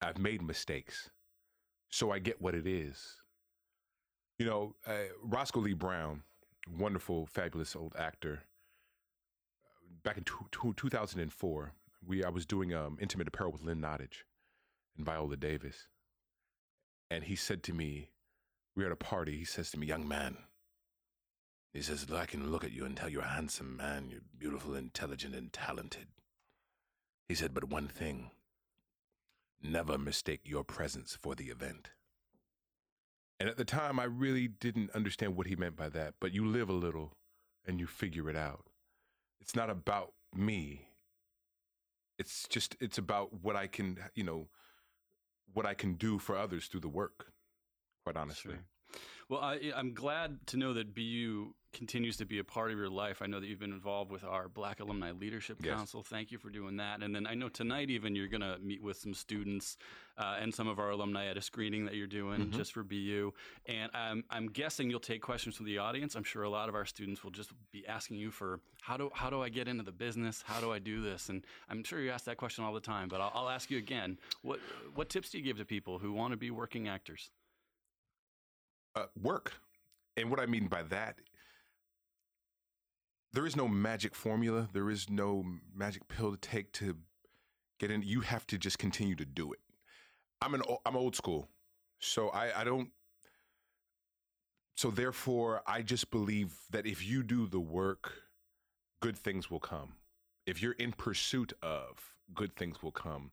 I've 0.02 0.18
made 0.18 0.42
mistakes. 0.42 1.08
So 1.88 2.10
I 2.10 2.18
get 2.18 2.42
what 2.42 2.56
it 2.56 2.66
is. 2.66 3.22
You 4.40 4.46
know, 4.46 4.74
uh, 4.84 5.12
Roscoe 5.22 5.60
Lee 5.60 5.72
Browne, 5.72 6.24
wonderful, 6.76 7.26
fabulous 7.26 7.76
old 7.76 7.94
actor, 7.96 8.42
back 10.02 10.18
in 10.18 10.24
two, 10.24 10.46
two, 10.50 10.74
2004, 10.76 11.72
we 12.04 12.24
I 12.24 12.28
was 12.28 12.44
doing 12.44 12.74
um, 12.74 12.98
intimate 13.00 13.28
apparel 13.28 13.52
with 13.52 13.62
Lynn 13.62 13.80
Nottage 13.80 14.24
and 14.96 15.06
Viola 15.06 15.36
Davis, 15.36 15.86
and 17.08 17.22
he 17.22 17.36
said 17.36 17.62
to 17.64 17.72
me, 17.72 18.10
we 18.74 18.82
were 18.82 18.90
at 18.90 18.92
a 18.92 18.96
party. 18.96 19.38
He 19.38 19.44
says 19.44 19.70
to 19.70 19.78
me, 19.78 19.86
"Young 19.86 20.06
man," 20.08 20.36
he 21.76 21.82
says, 21.82 22.10
"I 22.10 22.26
can 22.26 22.50
look 22.50 22.64
at 22.64 22.72
you 22.72 22.84
and 22.84 22.96
tell 22.96 23.08
you're 23.08 23.22
a 23.22 23.28
handsome 23.28 23.76
man. 23.76 24.08
You're 24.10 24.20
beautiful, 24.38 24.74
intelligent, 24.74 25.34
and 25.34 25.52
talented." 25.52 26.08
He 27.28 27.34
said, 27.34 27.54
"But 27.54 27.64
one 27.64 27.88
thing: 27.88 28.30
never 29.62 29.98
mistake 29.98 30.42
your 30.44 30.64
presence 30.64 31.14
for 31.14 31.34
the 31.34 31.50
event." 31.50 31.90
And 33.38 33.48
at 33.48 33.56
the 33.56 33.64
time, 33.64 34.00
I 34.00 34.04
really 34.04 34.48
didn't 34.48 34.90
understand 34.92 35.36
what 35.36 35.46
he 35.46 35.56
meant 35.56 35.76
by 35.76 35.90
that. 35.90 36.14
But 36.20 36.32
you 36.32 36.46
live 36.46 36.68
a 36.68 36.72
little, 36.72 37.16
and 37.64 37.78
you 37.78 37.86
figure 37.86 38.30
it 38.30 38.36
out. 38.36 38.66
It's 39.40 39.54
not 39.54 39.70
about 39.70 40.14
me 40.34 40.88
it's 42.18 42.46
just 42.48 42.76
it's 42.80 42.98
about 42.98 43.42
what 43.42 43.56
I 43.56 43.66
can 43.66 43.98
you 44.14 44.24
know 44.24 44.48
what 45.52 45.66
I 45.66 45.74
can 45.74 45.94
do 45.94 46.18
for 46.18 46.36
others 46.36 46.66
through 46.66 46.80
the 46.80 46.88
work. 46.88 47.32
Quite 48.04 48.16
honestly. 48.16 48.54
Sure. 48.54 49.00
Well, 49.28 49.40
I, 49.40 49.72
am 49.74 49.94
glad 49.94 50.46
to 50.48 50.56
know 50.56 50.72
that 50.74 50.94
BU 50.94 51.54
continues 51.76 52.16
to 52.16 52.24
be 52.24 52.38
a 52.38 52.44
part 52.44 52.70
of 52.70 52.78
your 52.78 52.88
life. 52.88 53.22
I 53.22 53.26
know 53.26 53.38
that 53.38 53.46
you've 53.46 53.60
been 53.60 53.72
involved 53.72 54.10
with 54.10 54.24
our 54.24 54.48
Black 54.48 54.80
Alumni 54.80 55.12
Leadership 55.12 55.58
yes. 55.62 55.74
Council. 55.74 56.02
Thank 56.02 56.32
you 56.32 56.38
for 56.38 56.50
doing 56.50 56.76
that. 56.78 57.02
And 57.02 57.14
then 57.14 57.26
I 57.26 57.34
know 57.34 57.48
tonight, 57.48 57.90
even 57.90 58.16
you're 58.16 58.28
going 58.28 58.40
to 58.40 58.58
meet 58.58 58.82
with 58.82 58.96
some 58.96 59.14
students 59.14 59.76
uh, 60.18 60.36
and 60.40 60.54
some 60.54 60.66
of 60.66 60.78
our 60.78 60.90
alumni 60.90 61.26
at 61.26 61.36
a 61.36 61.42
screening 61.42 61.84
that 61.84 61.94
you're 61.94 62.06
doing 62.06 62.40
mm-hmm. 62.40 62.56
just 62.56 62.72
for 62.72 62.82
BU. 62.82 63.32
And 63.66 63.90
I'm, 63.94 64.24
I'm 64.30 64.48
guessing 64.48 64.90
you'll 64.90 65.00
take 65.00 65.22
questions 65.22 65.56
from 65.56 65.66
the 65.66 65.78
audience. 65.78 66.14
I'm 66.14 66.24
sure 66.24 66.42
a 66.42 66.50
lot 66.50 66.68
of 66.68 66.74
our 66.74 66.86
students 66.86 67.22
will 67.22 67.30
just 67.30 67.50
be 67.70 67.86
asking 67.86 68.16
you 68.16 68.30
for 68.30 68.60
how 68.80 68.96
do 68.96 69.10
how 69.12 69.30
do 69.30 69.42
I 69.42 69.48
get 69.48 69.68
into 69.68 69.82
the 69.82 69.92
business? 69.92 70.42
How 70.46 70.60
do 70.60 70.72
I 70.72 70.78
do 70.78 71.02
this? 71.02 71.28
And 71.28 71.44
I'm 71.68 71.84
sure 71.84 72.00
you 72.00 72.10
ask 72.10 72.24
that 72.24 72.36
question 72.36 72.64
all 72.64 72.72
the 72.72 72.80
time, 72.80 73.08
but 73.08 73.20
I'll, 73.20 73.32
I'll 73.34 73.48
ask 73.48 73.70
you 73.70 73.78
again. 73.78 74.18
What 74.42 74.60
what 74.94 75.08
tips 75.08 75.30
do 75.30 75.38
you 75.38 75.44
give 75.44 75.58
to 75.58 75.64
people 75.64 75.98
who 75.98 76.12
want 76.12 76.32
to 76.32 76.36
be 76.36 76.50
working 76.50 76.88
actors? 76.88 77.30
uh, 78.96 79.04
work. 79.22 79.52
And 80.16 80.30
what 80.30 80.40
I 80.40 80.46
mean 80.46 80.66
by 80.66 80.82
that, 80.84 81.16
there 83.36 83.44
is 83.44 83.54
no 83.54 83.68
magic 83.68 84.14
formula. 84.14 84.66
There 84.72 84.88
is 84.88 85.10
no 85.10 85.44
magic 85.74 86.08
pill 86.08 86.30
to 86.30 86.38
take 86.38 86.72
to 86.72 86.96
get 87.78 87.90
in. 87.90 88.00
You 88.00 88.22
have 88.22 88.46
to 88.46 88.56
just 88.56 88.78
continue 88.78 89.14
to 89.14 89.26
do 89.26 89.52
it. 89.52 89.58
I'm 90.40 90.54
an 90.54 90.62
I'm 90.86 90.96
old 90.96 91.14
school, 91.14 91.46
so 91.98 92.30
I, 92.30 92.62
I 92.62 92.64
don't. 92.64 92.88
So 94.74 94.90
therefore, 94.90 95.60
I 95.66 95.82
just 95.82 96.10
believe 96.10 96.54
that 96.70 96.86
if 96.86 97.06
you 97.06 97.22
do 97.22 97.46
the 97.46 97.60
work, 97.60 98.10
good 99.00 99.18
things 99.18 99.50
will 99.50 99.60
come. 99.60 99.92
If 100.46 100.62
you're 100.62 100.72
in 100.72 100.92
pursuit 100.92 101.52
of, 101.60 102.16
good 102.34 102.56
things 102.56 102.82
will 102.82 102.90
come. 102.90 103.32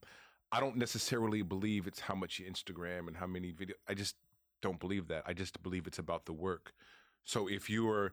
I 0.52 0.60
don't 0.60 0.76
necessarily 0.76 1.40
believe 1.40 1.86
it's 1.86 2.00
how 2.00 2.14
much 2.14 2.38
you 2.38 2.46
Instagram 2.46 3.08
and 3.08 3.16
how 3.16 3.26
many 3.26 3.52
videos. 3.52 3.80
I 3.88 3.94
just 3.94 4.16
don't 4.60 4.78
believe 4.78 5.08
that. 5.08 5.22
I 5.26 5.32
just 5.32 5.62
believe 5.62 5.86
it's 5.86 5.98
about 5.98 6.26
the 6.26 6.34
work. 6.34 6.74
So 7.24 7.46
if 7.46 7.70
you 7.70 7.88
are 7.88 8.12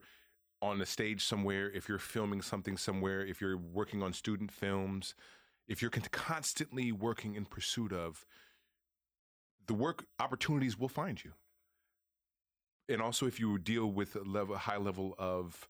on 0.62 0.80
a 0.80 0.86
stage 0.86 1.24
somewhere, 1.24 1.70
if 1.72 1.88
you're 1.88 1.98
filming 1.98 2.40
something 2.40 2.76
somewhere, 2.76 3.26
if 3.26 3.40
you're 3.40 3.58
working 3.58 4.02
on 4.02 4.12
student 4.12 4.52
films, 4.52 5.14
if 5.68 5.82
you're 5.82 5.90
constantly 5.90 6.92
working 6.92 7.34
in 7.34 7.44
pursuit 7.44 7.92
of 7.92 8.24
the 9.66 9.74
work 9.74 10.06
opportunities 10.20 10.78
will 10.78 10.88
find 10.88 11.22
you. 11.22 11.32
And 12.88 13.02
also 13.02 13.26
if 13.26 13.40
you 13.40 13.58
deal 13.58 13.86
with 13.86 14.16
a 14.16 14.22
level 14.22 14.56
high 14.56 14.76
level 14.76 15.14
of 15.18 15.68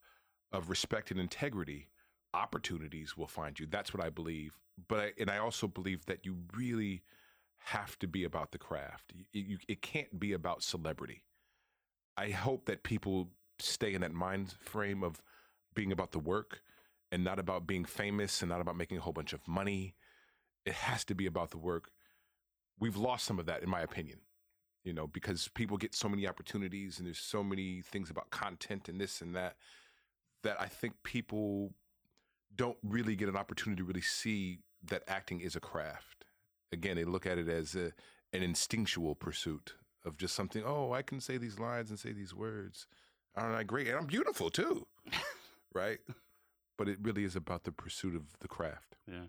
of 0.53 0.69
respect 0.69 1.11
and 1.11 1.19
integrity, 1.19 1.89
opportunities 2.35 3.17
will 3.17 3.27
find 3.27 3.59
you. 3.59 3.67
That's 3.67 3.95
what 3.95 4.05
I 4.05 4.11
believe. 4.11 4.59
But 4.89 4.99
I, 4.99 5.13
and 5.19 5.31
I 5.31 5.39
also 5.39 5.67
believe 5.67 6.05
that 6.07 6.25
you 6.27 6.37
really 6.55 7.03
have 7.59 7.99
to 8.01 8.07
be 8.07 8.25
about 8.25 8.53
the 8.53 8.59
craft. 8.59 9.13
You, 9.15 9.25
you, 9.33 9.59
it 9.69 9.83
can't 9.83 10.19
be 10.19 10.33
about 10.33 10.63
celebrity. 10.63 11.23
I 12.17 12.31
hope 12.31 12.67
that 12.67 12.83
people 12.83 13.31
stay 13.63 13.95
in 13.95 14.01
that 14.03 14.13
mind 14.13 14.55
frame 14.61 15.03
of 15.03 15.21
being 15.75 15.93
about 15.93 16.13
the 16.13 16.19
work 16.19 16.61
and 17.11 17.25
not 17.25 17.39
about 17.39 17.67
being 17.67 17.85
famous 17.85 18.43
and 18.43 18.51
not 18.51 18.61
about 18.61 18.77
making 18.77 18.99
a 18.99 19.01
whole 19.01 19.13
bunch 19.13 19.33
of 19.33 19.47
money. 19.47 19.95
It 20.65 20.75
has 20.75 21.05
to 21.07 21.15
be 21.15 21.27
about 21.27 21.51
the 21.51 21.59
work. 21.59 21.91
We've 22.79 22.97
lost 22.97 23.25
some 23.25 23.39
of 23.39 23.47
that, 23.47 23.63
in 23.63 23.69
my 23.69 23.81
opinion, 23.81 24.19
you 24.85 24.93
know, 24.93 25.07
because 25.07 25.49
people 25.49 25.77
get 25.77 25.95
so 25.95 26.09
many 26.09 26.27
opportunities 26.27 26.99
and 26.99 27.07
there's 27.07 27.19
so 27.19 27.43
many 27.43 27.83
things 27.83 28.11
about 28.11 28.31
content 28.31 28.89
and 28.89 29.01
this 29.01 29.21
and 29.21 29.35
that 29.35 29.57
that 30.43 30.61
I 30.61 30.67
think 30.67 30.95
people 31.05 31.73
don't 32.57 32.79
really 32.83 33.15
get 33.15 33.29
an 33.29 33.37
opportunity 33.37 33.81
to 33.81 33.87
really 33.87 34.01
see 34.01 34.59
that 34.85 35.05
acting 35.07 35.41
is 35.41 35.55
a 35.55 35.61
craft 35.61 36.23
again, 36.73 36.97
they 36.97 37.05
look 37.05 37.27
at 37.27 37.39
it 37.39 37.49
as 37.49 37.75
a, 37.77 37.93
an 38.33 38.43
instinctual 38.43 39.15
pursuit 39.15 39.75
of 40.05 40.17
just 40.17 40.35
something. 40.35 40.63
Oh, 40.67 40.93
I 40.93 41.03
can 41.03 41.21
say 41.21 41.37
these 41.37 41.59
lines 41.59 41.91
and 41.91 41.99
say 41.99 42.13
these 42.13 42.35
words. 42.35 42.87
Aren't 43.37 43.57
I 43.57 43.63
great? 43.63 43.89
And 43.89 43.97
I'm 43.97 44.07
beautiful 44.07 44.51
too, 44.51 44.87
right? 45.75 45.99
But 46.77 46.89
it 46.89 46.99
really 47.03 47.25
is 47.25 47.37
about 47.37 47.65
the 47.65 47.73
pursuit 47.73 48.15
of 48.15 48.23
the 48.41 48.49
craft. 48.49 48.97
Yeah. 49.07 49.25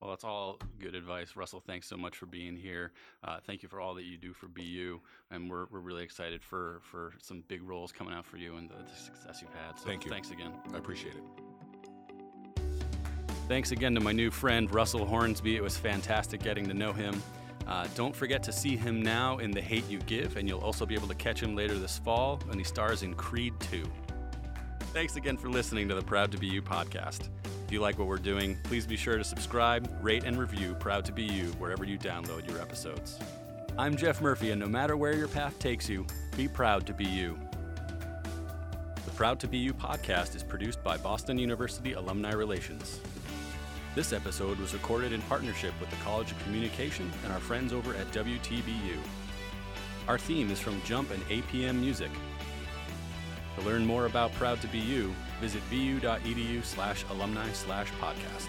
Well, 0.00 0.10
that's 0.10 0.24
all 0.24 0.58
good 0.78 0.94
advice. 0.94 1.34
Russell, 1.34 1.62
thanks 1.66 1.88
so 1.88 1.96
much 1.96 2.16
for 2.16 2.26
being 2.26 2.56
here. 2.56 2.92
Uh, 3.22 3.38
thank 3.46 3.62
you 3.62 3.70
for 3.70 3.80
all 3.80 3.94
that 3.94 4.04
you 4.04 4.18
do 4.18 4.34
for 4.34 4.48
BU. 4.48 5.00
And 5.30 5.48
we're, 5.48 5.64
we're 5.70 5.80
really 5.80 6.02
excited 6.02 6.42
for, 6.42 6.80
for 6.82 7.14
some 7.22 7.42
big 7.48 7.62
roles 7.62 7.90
coming 7.90 8.12
out 8.12 8.26
for 8.26 8.36
you 8.36 8.56
and 8.56 8.68
the, 8.68 8.74
the 8.74 8.96
success 8.96 9.40
you've 9.40 9.54
had. 9.54 9.78
So 9.78 9.86
thank 9.86 10.04
you. 10.04 10.10
Thanks 10.10 10.30
again. 10.30 10.52
I 10.74 10.76
appreciate 10.76 11.14
it. 11.14 11.22
Thanks 13.48 13.72
again 13.72 13.94
to 13.94 14.00
my 14.00 14.12
new 14.12 14.30
friend 14.30 14.72
Russell 14.74 15.06
Hornsby. 15.06 15.56
It 15.56 15.62
was 15.62 15.76
fantastic 15.76 16.42
getting 16.42 16.66
to 16.68 16.74
know 16.74 16.92
him. 16.92 17.22
Uh, 17.66 17.86
don't 17.94 18.14
forget 18.14 18.42
to 18.42 18.52
see 18.52 18.76
him 18.76 19.02
now 19.02 19.38
in 19.38 19.50
The 19.50 19.60
Hate 19.60 19.88
U 19.88 19.98
Give, 20.00 20.36
and 20.36 20.48
you'll 20.48 20.60
also 20.60 20.84
be 20.84 20.94
able 20.94 21.08
to 21.08 21.14
catch 21.14 21.42
him 21.42 21.56
later 21.56 21.78
this 21.78 21.98
fall 21.98 22.38
when 22.46 22.58
he 22.58 22.64
stars 22.64 23.02
in 23.02 23.14
Creed 23.14 23.54
2. 23.60 23.82
Thanks 24.92 25.16
again 25.16 25.36
for 25.36 25.48
listening 25.48 25.88
to 25.88 25.94
the 25.94 26.02
Proud 26.02 26.30
to 26.32 26.38
Be 26.38 26.46
You 26.46 26.62
podcast. 26.62 27.28
If 27.66 27.72
you 27.72 27.80
like 27.80 27.98
what 27.98 28.06
we're 28.06 28.18
doing, 28.18 28.58
please 28.64 28.86
be 28.86 28.96
sure 28.96 29.16
to 29.16 29.24
subscribe, 29.24 29.90
rate, 30.02 30.24
and 30.24 30.38
review 30.38 30.74
Proud 30.74 31.04
to 31.06 31.12
Be 31.12 31.24
You 31.24 31.46
wherever 31.58 31.84
you 31.84 31.98
download 31.98 32.48
your 32.48 32.60
episodes. 32.60 33.18
I'm 33.78 33.96
Jeff 33.96 34.20
Murphy, 34.20 34.50
and 34.50 34.60
no 34.60 34.66
matter 34.66 34.96
where 34.96 35.16
your 35.16 35.26
path 35.26 35.58
takes 35.58 35.88
you, 35.88 36.06
be 36.36 36.46
proud 36.46 36.86
to 36.86 36.92
be 36.92 37.04
you. 37.04 37.38
The 39.04 39.10
Proud 39.12 39.40
to 39.40 39.48
Be 39.48 39.58
You 39.58 39.72
podcast 39.72 40.36
is 40.36 40.44
produced 40.44 40.82
by 40.84 40.98
Boston 40.98 41.38
University 41.38 41.94
Alumni 41.94 42.32
Relations. 42.34 43.00
This 43.94 44.12
episode 44.12 44.58
was 44.58 44.74
recorded 44.74 45.12
in 45.12 45.22
partnership 45.22 45.72
with 45.78 45.88
the 45.88 45.96
College 45.96 46.32
of 46.32 46.42
Communication 46.42 47.08
and 47.22 47.32
our 47.32 47.38
friends 47.38 47.72
over 47.72 47.94
at 47.94 48.10
WTBU. 48.10 48.98
Our 50.08 50.18
theme 50.18 50.50
is 50.50 50.58
from 50.58 50.82
Jump 50.82 51.12
and 51.12 51.22
APM 51.28 51.76
Music. 51.76 52.10
To 53.56 53.64
learn 53.64 53.86
more 53.86 54.06
about 54.06 54.34
Proud 54.34 54.60
to 54.62 54.66
Be 54.66 54.80
You, 54.80 55.14
visit 55.40 55.62
bu.edu 55.70 56.64
slash 56.64 57.04
alumni 57.08 57.52
slash 57.52 57.88
podcast. 58.00 58.48